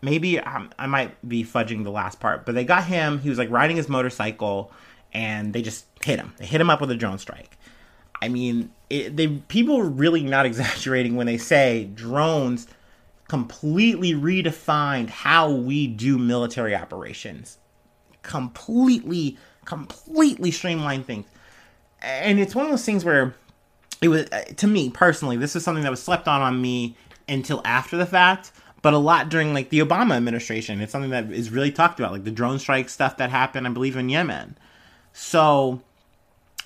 Maybe 0.00 0.38
um, 0.38 0.70
I 0.78 0.86
might 0.86 1.28
be 1.28 1.42
fudging 1.42 1.82
the 1.82 1.90
last 1.90 2.20
part, 2.20 2.46
but 2.46 2.54
they 2.54 2.64
got 2.64 2.84
him. 2.84 3.18
He 3.18 3.28
was 3.28 3.36
like 3.36 3.50
riding 3.50 3.76
his 3.76 3.88
motorcycle, 3.88 4.70
and 5.12 5.52
they 5.52 5.60
just 5.60 5.86
hit 6.04 6.20
him. 6.20 6.32
They 6.36 6.46
hit 6.46 6.60
him 6.60 6.70
up 6.70 6.80
with 6.80 6.92
a 6.92 6.94
drone 6.94 7.18
strike. 7.18 7.58
I 8.22 8.28
mean, 8.28 8.70
it, 8.90 9.16
they 9.16 9.26
people 9.26 9.76
are 9.80 9.88
really 9.88 10.22
not 10.22 10.46
exaggerating 10.50 11.16
when 11.16 11.26
they 11.26 11.38
say 11.38 11.90
drones 11.94 12.68
completely 13.26 14.12
redefined 14.12 15.08
how 15.08 15.50
we 15.50 15.88
do 15.88 16.16
military 16.16 16.76
operations. 16.76 17.58
Completely, 18.22 19.36
completely 19.64 20.52
streamlined 20.52 21.06
things. 21.06 21.26
And 22.02 22.38
it's 22.38 22.54
one 22.54 22.66
of 22.66 22.70
those 22.70 22.84
things 22.84 23.04
where 23.04 23.34
it 24.04 24.08
was, 24.08 24.26
uh, 24.30 24.44
to 24.56 24.66
me 24.66 24.90
personally, 24.90 25.36
this 25.36 25.56
is 25.56 25.64
something 25.64 25.82
that 25.84 25.90
was 25.90 26.02
slept 26.02 26.28
on 26.28 26.42
on 26.42 26.60
me 26.60 26.96
until 27.26 27.62
after 27.64 27.96
the 27.96 28.06
fact 28.06 28.52
but 28.84 28.92
a 28.92 28.98
lot 28.98 29.30
during 29.30 29.54
like 29.54 29.70
the 29.70 29.78
Obama 29.78 30.14
administration. 30.14 30.82
It's 30.82 30.92
something 30.92 31.08
that 31.08 31.32
is 31.32 31.48
really 31.48 31.72
talked 31.72 31.98
about, 31.98 32.12
like 32.12 32.24
the 32.24 32.30
drone 32.30 32.58
strike 32.58 32.90
stuff 32.90 33.16
that 33.16 33.30
happened, 33.30 33.66
I 33.66 33.70
believe, 33.70 33.96
in 33.96 34.10
Yemen. 34.10 34.58
So 35.14 35.80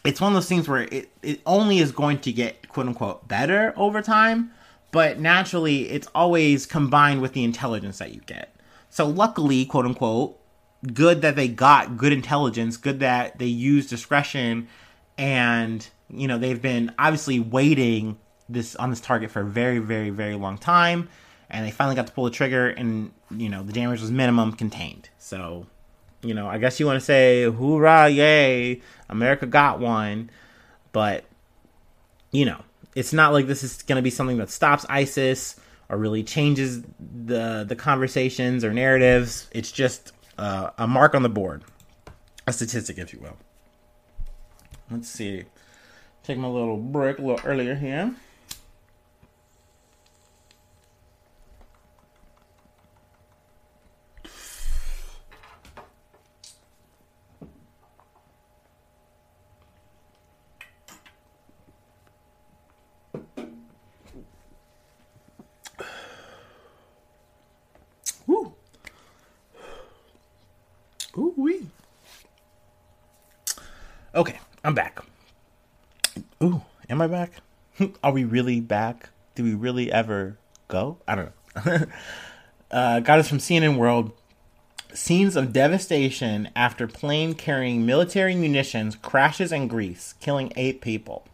it's 0.04 0.20
one 0.20 0.32
of 0.32 0.34
those 0.34 0.48
things 0.48 0.68
where 0.68 0.82
it, 0.90 1.12
it 1.22 1.40
only 1.46 1.78
is 1.78 1.92
going 1.92 2.18
to 2.22 2.32
get 2.32 2.68
quote 2.70 2.88
unquote 2.88 3.28
better 3.28 3.72
over 3.76 4.02
time, 4.02 4.50
but 4.90 5.20
naturally 5.20 5.90
it's 5.90 6.08
always 6.12 6.66
combined 6.66 7.22
with 7.22 7.34
the 7.34 7.44
intelligence 7.44 7.98
that 7.98 8.12
you 8.12 8.20
get. 8.26 8.52
So 8.90 9.06
luckily, 9.06 9.64
quote 9.64 9.84
unquote, 9.84 10.40
good 10.92 11.22
that 11.22 11.36
they 11.36 11.46
got 11.46 11.96
good 11.96 12.12
intelligence, 12.12 12.76
good 12.76 12.98
that 12.98 13.38
they 13.38 13.46
used 13.46 13.90
discretion 13.90 14.66
and 15.16 15.88
you 16.10 16.28
know 16.28 16.38
they've 16.38 16.60
been 16.60 16.94
obviously 16.98 17.40
waiting 17.40 18.18
this 18.48 18.76
on 18.76 18.90
this 18.90 19.00
target 19.00 19.30
for 19.30 19.40
a 19.40 19.44
very, 19.44 19.78
very, 19.78 20.10
very 20.10 20.34
long 20.34 20.58
time 20.58 21.08
and 21.50 21.66
they 21.66 21.70
finally 21.70 21.96
got 21.96 22.06
to 22.06 22.12
pull 22.12 22.24
the 22.24 22.30
trigger, 22.30 22.68
and 22.68 23.10
you 23.30 23.48
know 23.48 23.62
the 23.62 23.72
damage 23.72 24.00
was 24.00 24.10
minimum 24.10 24.52
contained. 24.52 25.08
So, 25.18 25.66
you 26.22 26.34
know, 26.34 26.46
I 26.46 26.58
guess 26.58 26.78
you 26.78 26.86
want 26.86 26.98
to 26.98 27.04
say 27.04 27.44
hoorah, 27.44 28.08
yay, 28.08 28.82
America 29.08 29.46
got 29.46 29.80
one, 29.80 30.30
but 30.92 31.24
you 32.30 32.44
know, 32.44 32.62
it's 32.94 33.12
not 33.12 33.32
like 33.32 33.46
this 33.46 33.62
is 33.62 33.82
going 33.82 33.96
to 33.96 34.02
be 34.02 34.10
something 34.10 34.38
that 34.38 34.50
stops 34.50 34.84
ISIS 34.88 35.56
or 35.88 35.96
really 35.96 36.22
changes 36.22 36.82
the 37.00 37.64
the 37.66 37.76
conversations 37.76 38.64
or 38.64 38.72
narratives. 38.72 39.48
It's 39.52 39.72
just 39.72 40.12
uh, 40.36 40.70
a 40.76 40.86
mark 40.86 41.14
on 41.14 41.22
the 41.22 41.30
board, 41.30 41.64
a 42.46 42.52
statistic, 42.52 42.98
if 42.98 43.14
you 43.14 43.20
will. 43.20 43.36
Let's 44.90 45.08
see. 45.08 45.44
Take 46.28 46.36
my 46.36 46.46
little 46.46 46.76
break 46.76 47.18
a 47.18 47.22
little 47.22 47.40
earlier 47.42 47.74
here. 47.74 48.14
Ooh 71.16 71.34
wee. 71.38 71.66
Okay, 74.14 74.38
I'm 74.62 74.74
back. 74.74 75.07
Am 76.98 77.02
I 77.02 77.06
back? 77.06 77.30
Are 78.02 78.10
we 78.10 78.24
really 78.24 78.58
back? 78.58 79.10
Do 79.36 79.44
we 79.44 79.54
really 79.54 79.92
ever 79.92 80.36
go? 80.66 80.98
I 81.06 81.14
don't 81.14 81.32
know. 81.54 81.86
uh, 82.72 82.98
got 82.98 83.20
us 83.20 83.28
from 83.28 83.38
CNN 83.38 83.76
World. 83.76 84.10
Scenes 84.92 85.36
of 85.36 85.52
devastation 85.52 86.50
after 86.56 86.88
plane 86.88 87.34
carrying 87.34 87.86
military 87.86 88.34
munitions 88.34 88.96
crashes 88.96 89.52
in 89.52 89.68
Greece, 89.68 90.14
killing 90.18 90.52
eight 90.56 90.80
people. 90.80 91.24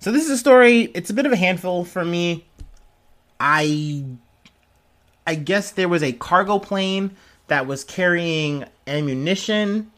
So 0.00 0.10
this 0.10 0.24
is 0.24 0.30
a 0.30 0.38
story. 0.38 0.90
It's 0.92 1.08
a 1.10 1.14
bit 1.14 1.26
of 1.26 1.30
a 1.30 1.36
handful 1.36 1.84
for 1.84 2.04
me. 2.04 2.46
I 3.38 4.06
I 5.24 5.36
guess 5.36 5.70
there 5.70 5.88
was 5.88 6.02
a 6.02 6.10
cargo 6.10 6.58
plane 6.58 7.14
that 7.46 7.68
was 7.68 7.84
carrying 7.84 8.64
ammunition 8.88 9.92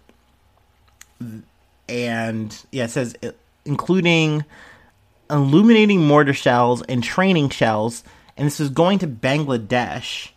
and 1.89 2.67
yeah 2.71 2.85
it 2.85 2.91
says 2.91 3.17
uh, 3.23 3.31
including 3.69 4.45
illuminating 5.31 6.05
mortar 6.05 6.33
shells 6.33 6.83
and 6.83 7.05
training 7.05 7.51
shells 7.51 8.03
and 8.37 8.47
this 8.47 8.59
was 8.59 8.71
going 8.71 8.99
to 8.99 9.07
bangladesh 9.07 10.31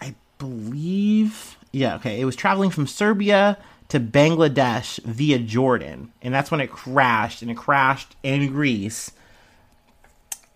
i 0.00 0.14
believe 0.38 1.56
yeah 1.72 1.94
okay 1.94 2.20
it 2.20 2.24
was 2.24 2.34
traveling 2.34 2.68
from 2.68 2.86
serbia 2.86 3.56
to 3.88 4.00
bangladesh 4.00 4.98
via 5.04 5.38
jordan 5.38 6.12
and 6.20 6.34
that's 6.34 6.50
when 6.50 6.60
it 6.60 6.70
crashed 6.70 7.42
and 7.42 7.50
it 7.50 7.56
crashed 7.56 8.16
in 8.24 8.50
greece 8.52 9.12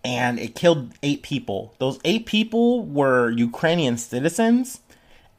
and 0.03 0.39
it 0.39 0.55
killed 0.55 0.91
eight 1.01 1.23
people 1.23 1.73
those 1.79 1.99
eight 2.03 2.25
people 2.25 2.85
were 2.85 3.31
ukrainian 3.31 3.97
citizens 3.97 4.81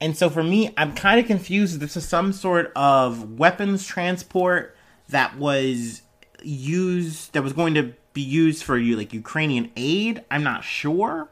and 0.00 0.16
so 0.16 0.30
for 0.30 0.42
me, 0.42 0.72
I'm 0.78 0.94
kind 0.94 1.20
of 1.20 1.26
confused. 1.26 1.78
This 1.78 1.94
is 1.96 2.08
some 2.08 2.32
sort 2.32 2.72
of 2.74 3.38
weapons 3.38 3.86
transport 3.86 4.74
that 5.10 5.36
was 5.36 6.02
used, 6.42 7.32
that 7.32 7.42
was 7.42 7.52
going 7.52 7.74
to 7.74 7.94
be 8.12 8.22
used 8.22 8.64
for 8.64 8.76
you, 8.76 8.96
like 8.96 9.12
Ukrainian 9.12 9.70
aid. 9.76 10.24
I'm 10.30 10.42
not 10.42 10.64
sure. 10.64 11.28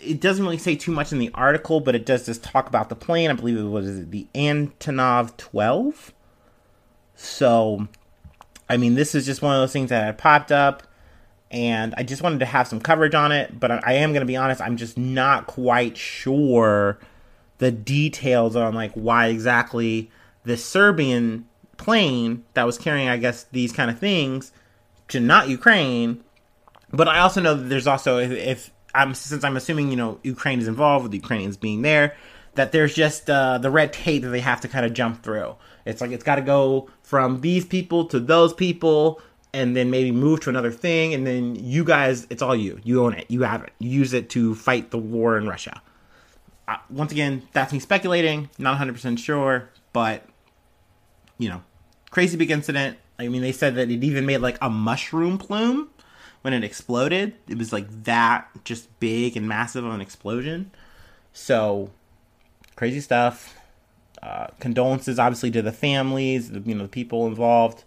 It 0.00 0.20
doesn't 0.20 0.44
really 0.44 0.58
say 0.58 0.74
too 0.74 0.90
much 0.90 1.12
in 1.12 1.18
the 1.18 1.30
article, 1.34 1.80
but 1.80 1.94
it 1.94 2.04
does 2.04 2.26
just 2.26 2.42
talk 2.42 2.66
about 2.66 2.88
the 2.88 2.96
plane. 2.96 3.30
I 3.30 3.34
believe 3.34 3.56
it 3.56 3.62
was 3.62 4.08
the 4.08 4.26
Antonov 4.34 5.36
12. 5.36 6.12
So, 7.14 7.86
I 8.68 8.76
mean, 8.76 8.94
this 8.94 9.14
is 9.14 9.24
just 9.24 9.42
one 9.42 9.54
of 9.54 9.60
those 9.60 9.72
things 9.72 9.90
that 9.90 10.04
had 10.04 10.18
popped 10.18 10.50
up, 10.50 10.82
and 11.52 11.94
I 11.96 12.02
just 12.02 12.22
wanted 12.22 12.40
to 12.40 12.46
have 12.46 12.66
some 12.66 12.80
coverage 12.80 13.14
on 13.14 13.30
it. 13.30 13.60
But 13.60 13.86
I 13.86 13.94
am 13.94 14.10
going 14.10 14.22
to 14.22 14.26
be 14.26 14.36
honest, 14.36 14.60
I'm 14.60 14.76
just 14.76 14.98
not 14.98 15.46
quite 15.46 15.96
sure 15.96 16.98
the 17.58 17.70
details 17.70 18.56
on 18.56 18.74
like 18.74 18.92
why 18.94 19.28
exactly 19.28 20.10
the 20.42 20.56
Serbian 20.56 21.46
plane 21.82 22.44
that 22.54 22.64
was 22.64 22.78
carrying, 22.78 23.08
I 23.08 23.16
guess, 23.16 23.44
these 23.52 23.72
kind 23.72 23.90
of 23.90 23.98
things 23.98 24.52
to 25.08 25.20
not 25.20 25.48
Ukraine. 25.48 26.22
But 26.92 27.08
I 27.08 27.20
also 27.20 27.40
know 27.40 27.54
that 27.54 27.64
there's 27.64 27.86
also 27.86 28.18
if, 28.18 28.30
if 28.30 28.70
I'm 28.94 29.14
since 29.14 29.44
I'm 29.44 29.56
assuming 29.56 29.90
you 29.90 29.96
know 29.96 30.18
Ukraine 30.22 30.60
is 30.60 30.68
involved 30.68 31.04
with 31.04 31.12
the 31.12 31.18
Ukrainians 31.18 31.56
being 31.56 31.82
there, 31.82 32.16
that 32.54 32.72
there's 32.72 32.94
just 32.94 33.28
uh, 33.30 33.58
the 33.58 33.70
red 33.70 33.92
tape 33.92 34.22
that 34.22 34.28
they 34.28 34.40
have 34.40 34.60
to 34.62 34.68
kind 34.68 34.84
of 34.84 34.92
jump 34.92 35.22
through. 35.22 35.56
It's 35.84 36.00
like 36.00 36.10
it's 36.10 36.24
got 36.24 36.36
to 36.36 36.42
go 36.42 36.90
from 37.02 37.40
these 37.40 37.64
people 37.64 38.04
to 38.06 38.20
those 38.20 38.52
people, 38.52 39.20
and 39.52 39.76
then 39.76 39.90
maybe 39.90 40.12
move 40.12 40.40
to 40.40 40.50
another 40.50 40.70
thing, 40.70 41.14
and 41.14 41.26
then 41.26 41.56
you 41.56 41.84
guys, 41.84 42.26
it's 42.30 42.42
all 42.42 42.54
you. 42.54 42.80
You 42.84 43.04
own 43.04 43.14
it. 43.14 43.26
You 43.28 43.42
have 43.42 43.62
it. 43.64 43.72
You 43.78 43.90
use 43.90 44.12
it 44.12 44.30
to 44.30 44.54
fight 44.54 44.90
the 44.90 44.98
war 44.98 45.36
in 45.38 45.48
Russia 45.48 45.80
once 46.90 47.12
again, 47.12 47.42
that's 47.52 47.72
me 47.72 47.78
speculating. 47.78 48.48
Not 48.58 48.78
100% 48.78 49.18
sure, 49.18 49.68
but 49.92 50.24
you 51.38 51.48
know, 51.48 51.62
crazy 52.12 52.36
big 52.36 52.52
incident. 52.52 52.98
I 53.18 53.26
mean, 53.26 53.42
they 53.42 53.50
said 53.50 53.74
that 53.74 53.90
it 53.90 54.04
even 54.04 54.24
made 54.24 54.38
like 54.38 54.58
a 54.60 54.70
mushroom 54.70 55.38
plume 55.38 55.88
when 56.42 56.52
it 56.52 56.62
exploded. 56.62 57.34
It 57.48 57.58
was 57.58 57.72
like 57.72 58.04
that, 58.04 58.48
just 58.62 59.00
big 59.00 59.36
and 59.36 59.48
massive 59.48 59.84
of 59.84 59.92
an 59.92 60.00
explosion. 60.00 60.70
So, 61.32 61.90
crazy 62.76 63.00
stuff. 63.00 63.56
Uh, 64.22 64.48
condolences, 64.60 65.18
obviously, 65.18 65.50
to 65.50 65.62
the 65.62 65.72
families, 65.72 66.50
you 66.50 66.74
know, 66.74 66.84
the 66.84 66.88
people 66.88 67.26
involved. 67.26 67.82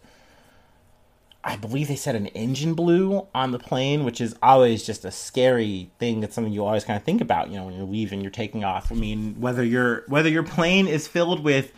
I 1.44 1.56
believe 1.56 1.88
they 1.88 1.96
said 1.96 2.16
an 2.16 2.26
engine 2.28 2.74
blew 2.74 3.28
on 3.36 3.52
the 3.52 3.60
plane, 3.60 4.04
which 4.04 4.20
is 4.20 4.36
always 4.42 4.84
just 4.84 5.06
a 5.06 5.12
scary 5.12 5.92
thing. 6.00 6.24
It's 6.24 6.34
something 6.34 6.52
you 6.52 6.66
always 6.66 6.84
kind 6.84 6.98
of 6.98 7.04
think 7.04 7.22
about, 7.22 7.52
you 7.52 7.58
know, 7.58 7.66
when 7.66 7.76
you're 7.76 7.86
leaving, 7.86 8.22
you're 8.22 8.32
taking 8.32 8.64
off. 8.64 8.92
I 8.92 8.96
mean, 8.96 9.36
whether 9.40 9.64
your 9.64 10.04
whether 10.08 10.28
your 10.28 10.44
plane 10.44 10.88
is 10.88 11.08
filled 11.08 11.44
with 11.44 11.72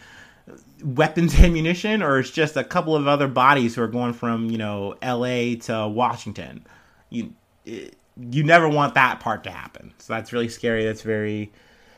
weapons 0.84 1.36
ammunition 1.40 2.02
or 2.02 2.20
it's 2.20 2.32
just 2.32 2.56
a 2.56 2.64
couple 2.64 2.96
of 2.96 3.08
other 3.08 3.28
bodies 3.28 3.76
who 3.76 3.82
are 3.82 3.88
going 3.88 4.14
from 4.14 4.50
you 4.50 4.58
know 4.58 4.96
L.A. 5.02 5.56
to 5.58 5.88
Washington, 5.88 6.66
you 7.10 7.34
you 7.66 8.44
never 8.44 8.68
want 8.68 8.94
that 8.96 9.20
part 9.20 9.44
to 9.44 9.52
happen. 9.52 9.94
So 10.00 10.14
that's 10.14 10.34
really 10.34 10.50
scary. 10.50 10.86
That's 10.86 11.02
very 11.02 11.52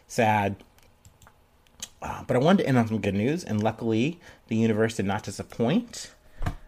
sad. 0.08 0.58
Uh, 2.02 2.24
but 2.24 2.36
I 2.36 2.40
wanted 2.40 2.64
to 2.64 2.70
end 2.70 2.78
on 2.78 2.88
some 2.88 3.02
good 3.02 3.14
news, 3.16 3.44
and 3.44 3.62
luckily 3.62 4.20
the 4.48 4.56
universe 4.56 4.96
did 4.96 5.06
not 5.06 5.24
disappoint. 5.24 6.14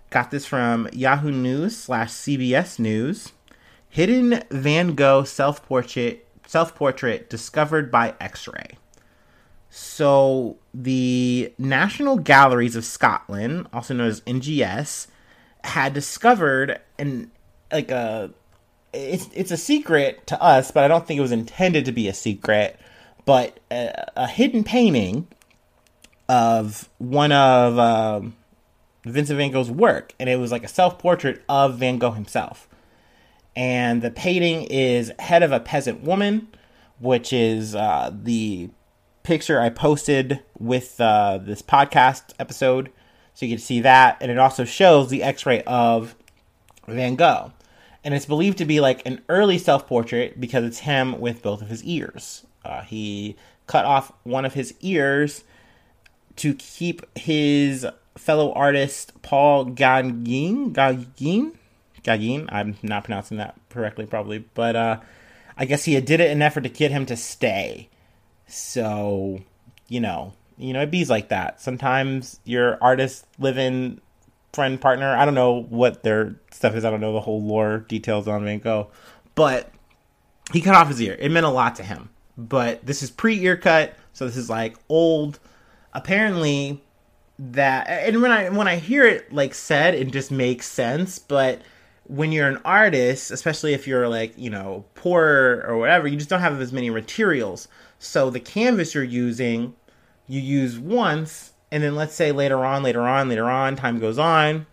Got 0.10 0.30
this 0.32 0.46
from 0.46 0.89
Yahoo 0.91 1.32
News 1.32 1.78
slash 1.78 2.12
CBS 2.12 2.80
News. 2.80 3.32
Hidden 3.89 4.44
Van 4.52 4.94
Gogh 4.94 5.24
self 5.24 5.65
portrait 5.65 6.28
self 6.46 6.76
portrait 6.76 7.30
discovered 7.30 7.89
by 7.91 8.15
X-ray. 8.20 8.78
So 9.74 10.58
the 10.74 11.54
National 11.58 12.18
Galleries 12.18 12.76
of 12.76 12.84
Scotland, 12.84 13.68
also 13.72 13.94
known 13.94 14.08
as 14.08 14.20
NGS, 14.22 15.08
had 15.64 15.94
discovered 15.94 16.82
and 17.00 17.32
like 17.72 17.90
a 17.90 18.32
it's 18.92 19.30
it's 19.34 19.52
a 19.52 19.56
secret 19.58 20.28
to 20.28 20.42
us, 20.44 20.72
but 20.72 20.84
I 20.84 20.90
don't 20.90 21.08
think 21.08 21.18
it 21.18 21.22
was 21.22 21.32
intended 21.32 21.86
to 21.86 21.94
be 21.94 22.10
a 22.10 22.14
secret. 22.14 22.78
But 23.24 23.62
a, 23.72 24.12
a 24.18 24.28
hidden 24.28 24.66
painting 24.66 25.28
of 26.28 26.90
one 26.98 27.32
of 27.32 27.80
um, 27.80 28.36
Vincent 29.06 29.38
Van 29.38 29.52
Gogh's 29.52 29.72
work, 29.72 30.14
and 30.20 30.30
it 30.30 30.38
was 30.38 30.52
like 30.52 30.66
a 30.66 30.68
self 30.68 31.00
portrait 31.00 31.46
of 31.48 31.78
Van 31.78 31.98
Gogh 31.98 32.12
himself. 32.12 32.68
And 33.56 34.02
the 34.02 34.12
painting 34.12 34.64
is 34.64 35.14
Head 35.18 35.44
of 35.44 35.54
a 35.54 35.62
Peasant 35.62 36.02
Woman, 36.02 36.50
which 37.00 37.32
is 37.32 37.74
uh, 37.74 38.12
the 38.14 38.70
picture 39.24 39.60
I 39.60 39.70
posted 39.70 40.42
with 40.58 41.00
uh, 41.00 41.40
this 41.40 41.62
podcast 41.62 42.34
episode. 42.40 42.92
So 43.34 43.46
you 43.46 43.56
can 43.56 43.62
see 43.62 43.82
that. 43.82 44.18
And 44.22 44.32
it 44.32 44.38
also 44.38 44.66
shows 44.66 45.10
the 45.10 45.24
x 45.24 45.46
ray 45.46 45.64
of 45.64 46.16
Van 46.88 47.16
Gogh. 47.16 47.54
And 48.04 48.14
it's 48.14 48.26
believed 48.26 48.58
to 48.58 48.66
be 48.66 48.80
like 48.80 49.06
an 49.06 49.22
early 49.30 49.58
self 49.58 49.88
portrait 49.88 50.40
because 50.40 50.64
it's 50.64 50.80
him 50.80 51.20
with 51.20 51.42
both 51.42 51.62
of 51.62 51.70
his 51.70 51.84
ears. 51.84 52.46
Uh, 52.66 52.82
he 52.82 53.36
cut 53.68 53.86
off 53.86 54.12
one 54.24 54.46
of 54.46 54.54
his 54.54 54.74
ears 54.82 55.44
to 56.38 56.54
keep 56.56 57.06
his 57.18 57.86
fellow 58.18 58.52
artist 58.54 59.14
Paul 59.22 59.66
Gauguin, 59.66 60.74
Gauguin, 60.74 61.58
Gauguin. 62.04 62.50
I'm 62.52 62.78
not 62.82 63.04
pronouncing 63.04 63.38
that 63.38 63.56
correctly, 63.70 64.06
probably, 64.06 64.40
but 64.40 64.76
uh, 64.76 65.00
I 65.58 65.66
guess 65.66 65.86
he 65.86 66.00
did 66.02 66.20
it 66.20 66.32
in 66.32 66.38
an 66.38 66.42
effort 66.42 66.62
to 66.62 66.70
get 66.70 66.92
him 66.92 67.06
to 67.08 67.16
stay. 67.16 67.90
So, 68.52 69.40
you 69.88 70.00
know, 70.00 70.34
you 70.58 70.74
know, 70.74 70.82
it 70.82 70.92
bees 70.92 71.10
like 71.10 71.30
that. 71.30 71.62
Sometimes 71.62 72.40
your 72.44 72.78
artist 72.82 73.26
living 73.40 74.00
friend 74.54 74.80
partner. 74.80 75.16
I 75.16 75.26
don't 75.26 75.34
know 75.34 75.64
what 75.64 76.04
their 76.04 76.36
stuff 76.52 76.76
is. 76.76 76.86
I 76.86 76.92
don't 76.92 77.02
know 77.02 77.14
the 77.14 77.22
whole 77.22 77.42
lore 77.42 77.80
details 77.80 78.28
on 78.28 78.44
Van 78.44 78.60
Gogh, 78.60 78.90
but 79.36 79.72
he 80.52 80.62
cut 80.62 80.76
off 80.76 80.88
his 80.88 81.02
ear. 81.02 81.16
It 81.20 81.32
meant 81.32 81.46
a 81.46 81.50
lot 81.50 81.76
to 81.78 81.84
him. 81.84 82.10
But 82.38 82.86
this 82.86 83.04
is 83.04 83.12
pre 83.12 83.40
ear 83.42 83.58
cut, 83.58 83.96
so 84.14 84.26
this 84.26 84.38
is 84.38 84.50
like 84.50 84.78
old. 84.90 85.40
Apparently, 85.94 86.82
that 87.40 87.88
and 87.88 88.22
when 88.22 88.32
I 88.32 88.50
when 88.50 88.68
I 88.68 88.78
hear 88.78 89.06
it 89.06 89.34
like 89.34 89.54
said, 89.54 89.96
it 89.96 90.12
just 90.12 90.32
makes 90.32 90.68
sense. 90.68 91.20
But 91.20 91.62
when 92.06 92.32
you're 92.32 92.48
an 92.48 92.60
artist, 92.66 93.32
especially 93.32 93.74
if 93.74 93.88
you're 93.88 94.08
like 94.08 94.34
you 94.38 94.50
know 94.50 94.86
poor 94.96 95.64
or 95.68 95.78
whatever, 95.78 96.08
you 96.08 96.18
just 96.18 96.30
don't 96.30 96.42
have 96.42 96.60
as 96.62 96.74
many 96.74 96.90
materials. 96.90 97.68
So 98.04 98.30
the 98.30 98.40
canvas 98.40 98.96
you're 98.96 99.04
using, 99.04 99.76
you 100.28 100.42
use 100.42 100.80
once, 100.80 101.54
and 101.72 101.84
then 101.84 101.96
let's 101.96 102.16
say 102.16 102.32
later 102.32 102.66
on, 102.66 102.84
later 102.84 103.02
on, 103.02 103.30
later 103.30 103.50
on, 103.50 103.76
time 103.76 104.00
goes 104.00 104.18
on, 104.18 104.66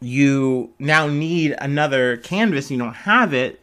you 0.00 0.74
now 0.78 1.06
need 1.06 1.54
another 1.58 2.16
canvas. 2.16 2.70
You 2.70 2.78
don't 2.78 2.94
have 2.94 3.32
it 3.32 3.62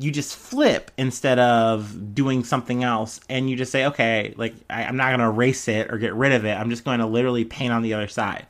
you 0.00 0.10
just 0.10 0.34
flip 0.34 0.90
instead 0.96 1.38
of 1.38 2.14
doing 2.14 2.42
something 2.42 2.82
else 2.82 3.20
and 3.28 3.50
you 3.50 3.56
just 3.56 3.70
say 3.70 3.84
okay 3.84 4.32
like 4.38 4.54
I, 4.70 4.84
am 4.84 4.96
not 4.96 5.08
going 5.08 5.20
to 5.20 5.26
erase 5.26 5.68
it 5.68 5.92
or 5.92 5.98
get 5.98 6.14
rid 6.14 6.32
of 6.32 6.46
it 6.46 6.56
i'm 6.56 6.70
just 6.70 6.84
going 6.84 7.00
to 7.00 7.06
literally 7.06 7.44
paint 7.44 7.72
on 7.72 7.82
the 7.82 7.92
other 7.92 8.08
side 8.08 8.46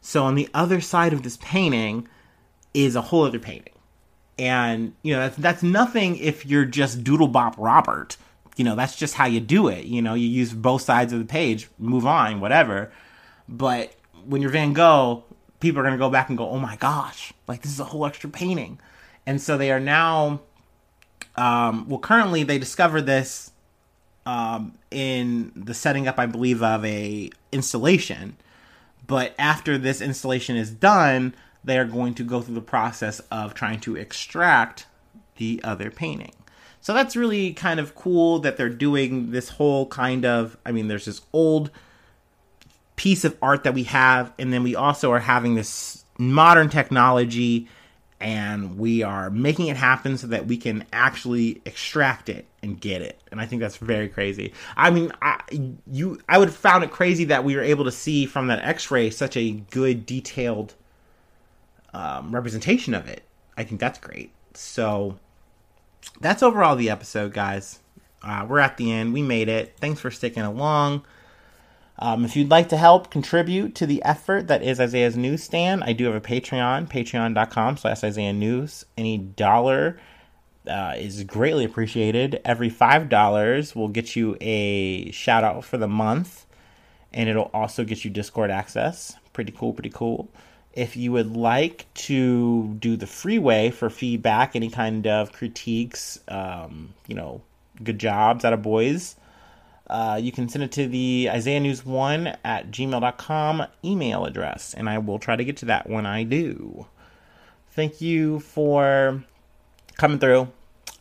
so 0.00 0.24
on 0.24 0.36
the 0.36 0.48
other 0.54 0.80
side 0.80 1.12
of 1.12 1.22
this 1.22 1.36
painting 1.36 2.08
is 2.72 2.96
a 2.96 3.02
whole 3.02 3.24
other 3.24 3.38
painting 3.38 3.74
and 4.38 4.94
you 5.02 5.12
know 5.12 5.20
that's, 5.20 5.36
that's 5.36 5.62
nothing 5.62 6.16
if 6.16 6.46
you're 6.46 6.64
just 6.64 7.04
doodle 7.04 7.28
bop 7.28 7.54
robert 7.58 8.16
you 8.56 8.64
know 8.64 8.74
that's 8.74 8.96
just 8.96 9.14
how 9.14 9.26
you 9.26 9.40
do 9.40 9.68
it 9.68 9.84
you 9.84 10.02
know 10.02 10.14
you 10.14 10.26
use 10.26 10.52
both 10.52 10.82
sides 10.82 11.12
of 11.12 11.18
the 11.18 11.24
page 11.24 11.68
move 11.78 12.06
on 12.06 12.40
whatever 12.40 12.90
but 13.48 13.94
when 14.24 14.42
you're 14.42 14.50
van 14.50 14.72
gogh 14.72 15.24
people 15.60 15.80
are 15.80 15.84
going 15.84 15.94
to 15.94 15.98
go 15.98 16.10
back 16.10 16.28
and 16.28 16.36
go 16.36 16.48
oh 16.48 16.58
my 16.58 16.76
gosh 16.76 17.32
like 17.46 17.62
this 17.62 17.72
is 17.72 17.80
a 17.80 17.84
whole 17.84 18.04
extra 18.06 18.28
painting 18.28 18.78
and 19.26 19.40
so 19.40 19.56
they 19.56 19.70
are 19.70 19.80
now 19.80 20.40
um, 21.36 21.88
well, 21.88 21.98
currently 21.98 22.42
they 22.42 22.58
discovered 22.58 23.02
this 23.02 23.52
um, 24.24 24.76
in 24.90 25.52
the 25.54 25.74
setting 25.74 26.08
up, 26.08 26.18
I 26.18 26.26
believe, 26.26 26.62
of 26.62 26.84
a 26.84 27.30
installation. 27.52 28.36
But 29.06 29.34
after 29.38 29.78
this 29.78 30.00
installation 30.00 30.56
is 30.56 30.70
done, 30.70 31.34
they 31.62 31.78
are 31.78 31.84
going 31.84 32.14
to 32.14 32.24
go 32.24 32.40
through 32.40 32.54
the 32.54 32.60
process 32.60 33.20
of 33.30 33.54
trying 33.54 33.80
to 33.80 33.96
extract 33.96 34.86
the 35.36 35.60
other 35.62 35.90
painting. 35.90 36.32
So 36.86 36.94
that's 36.94 37.16
really 37.16 37.52
kind 37.52 37.80
of 37.80 37.96
cool 37.96 38.38
that 38.38 38.56
they're 38.56 38.68
doing 38.68 39.32
this 39.32 39.48
whole 39.48 39.86
kind 39.86 40.24
of. 40.24 40.56
I 40.64 40.70
mean, 40.70 40.86
there's 40.86 41.06
this 41.06 41.20
old 41.32 41.72
piece 42.94 43.24
of 43.24 43.36
art 43.42 43.64
that 43.64 43.74
we 43.74 43.82
have, 43.82 44.32
and 44.38 44.52
then 44.52 44.62
we 44.62 44.76
also 44.76 45.10
are 45.10 45.18
having 45.18 45.56
this 45.56 46.04
modern 46.16 46.68
technology 46.68 47.66
and 48.20 48.78
we 48.78 49.02
are 49.02 49.30
making 49.30 49.66
it 49.66 49.76
happen 49.76 50.16
so 50.16 50.28
that 50.28 50.46
we 50.46 50.56
can 50.56 50.84
actually 50.92 51.60
extract 51.64 52.28
it 52.28 52.46
and 52.62 52.80
get 52.80 53.02
it. 53.02 53.20
And 53.32 53.40
i 53.40 53.46
think 53.46 53.60
that's 53.60 53.78
very 53.78 54.08
crazy. 54.08 54.52
I 54.76 54.90
mean 54.90 55.10
i 55.20 55.40
you 55.90 56.20
i 56.28 56.38
would 56.38 56.48
have 56.48 56.56
found 56.56 56.84
it 56.84 56.92
crazy 56.92 57.24
that 57.24 57.42
we 57.42 57.56
were 57.56 57.62
able 57.62 57.84
to 57.84 57.92
see 57.92 58.26
from 58.26 58.46
that 58.46 58.64
x-ray 58.64 59.10
such 59.10 59.36
a 59.36 59.50
good 59.72 60.06
detailed 60.06 60.74
um, 61.92 62.32
representation 62.32 62.94
of 62.94 63.08
it. 63.08 63.24
I 63.56 63.64
think 63.64 63.80
that's 63.80 63.98
great. 63.98 64.30
So 64.54 65.18
that's 66.20 66.42
overall 66.42 66.76
the 66.76 66.90
episode 66.90 67.32
guys 67.32 67.80
uh, 68.22 68.44
we're 68.48 68.58
at 68.58 68.76
the 68.76 68.90
end 68.90 69.12
we 69.12 69.22
made 69.22 69.48
it 69.48 69.76
thanks 69.80 70.00
for 70.00 70.10
sticking 70.10 70.42
along 70.42 71.04
um, 71.98 72.24
if 72.24 72.36
you'd 72.36 72.50
like 72.50 72.68
to 72.70 72.76
help 72.76 73.10
contribute 73.10 73.74
to 73.76 73.86
the 73.86 74.02
effort 74.02 74.48
that 74.48 74.62
is 74.62 74.78
Isaiah's 74.78 75.16
Newsstand, 75.16 75.82
I 75.82 75.94
do 75.94 76.04
have 76.04 76.14
a 76.14 76.20
Patreon, 76.20 76.88
patreon.com 76.88 77.78
slash 77.78 78.04
Isaiah 78.04 78.34
News. 78.34 78.84
Any 78.98 79.16
dollar 79.16 79.98
uh, 80.68 80.94
is 80.96 81.24
greatly 81.24 81.64
appreciated. 81.64 82.40
Every 82.44 82.70
$5 82.70 83.74
will 83.74 83.88
get 83.88 84.14
you 84.14 84.36
a 84.40 85.10
shout 85.12 85.42
out 85.42 85.64
for 85.64 85.78
the 85.78 85.88
month, 85.88 86.44
and 87.14 87.28
it'll 87.28 87.50
also 87.54 87.84
get 87.84 88.04
you 88.04 88.10
Discord 88.10 88.50
access. 88.50 89.16
Pretty 89.32 89.52
cool, 89.52 89.72
pretty 89.72 89.90
cool. 89.90 90.28
If 90.76 90.96
you 90.96 91.10
would 91.12 91.34
like 91.34 91.86
to 91.94 92.68
do 92.78 92.96
the 92.96 93.06
freeway 93.06 93.70
for 93.70 93.90
feedback, 93.90 94.54
any 94.54 94.70
kind 94.70 95.06
of 95.06 95.32
critiques, 95.32 96.20
um, 96.28 96.94
you 97.08 97.16
know, 97.16 97.40
good 97.82 97.98
jobs 97.98 98.44
out 98.44 98.52
of 98.52 98.62
boys, 98.62 99.16
uh, 99.88 100.18
you 100.20 100.32
can 100.32 100.48
send 100.48 100.64
it 100.64 100.72
to 100.72 100.86
the 100.86 101.28
Isaiah 101.32 101.60
News 101.60 101.84
1 101.84 102.36
at 102.44 102.70
gmail.com 102.70 103.66
email 103.84 104.24
address, 104.24 104.74
and 104.74 104.88
I 104.88 104.98
will 104.98 105.18
try 105.18 105.34
to 105.36 105.44
get 105.44 105.56
to 105.58 105.66
that 105.66 105.88
when 105.88 106.06
I 106.06 106.24
do. 106.24 106.86
Thank 107.70 108.00
you 108.00 108.40
for 108.40 109.24
coming 109.96 110.18
through. 110.18 110.48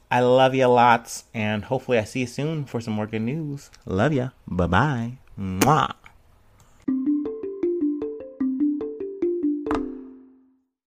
I 0.09 0.21
love 0.21 0.55
you 0.55 0.67
lots, 0.67 1.25
and 1.33 1.65
hopefully 1.65 1.97
I 1.97 2.03
see 2.03 2.21
you 2.21 2.27
soon 2.27 2.65
for 2.65 2.79
some 2.79 2.93
more 2.93 3.07
good 3.07 3.23
news. 3.23 3.71
Love 3.85 4.13
ya. 4.13 4.29
Bye 4.47 4.67
bye. 4.67 5.17
Mwah. 5.37 5.93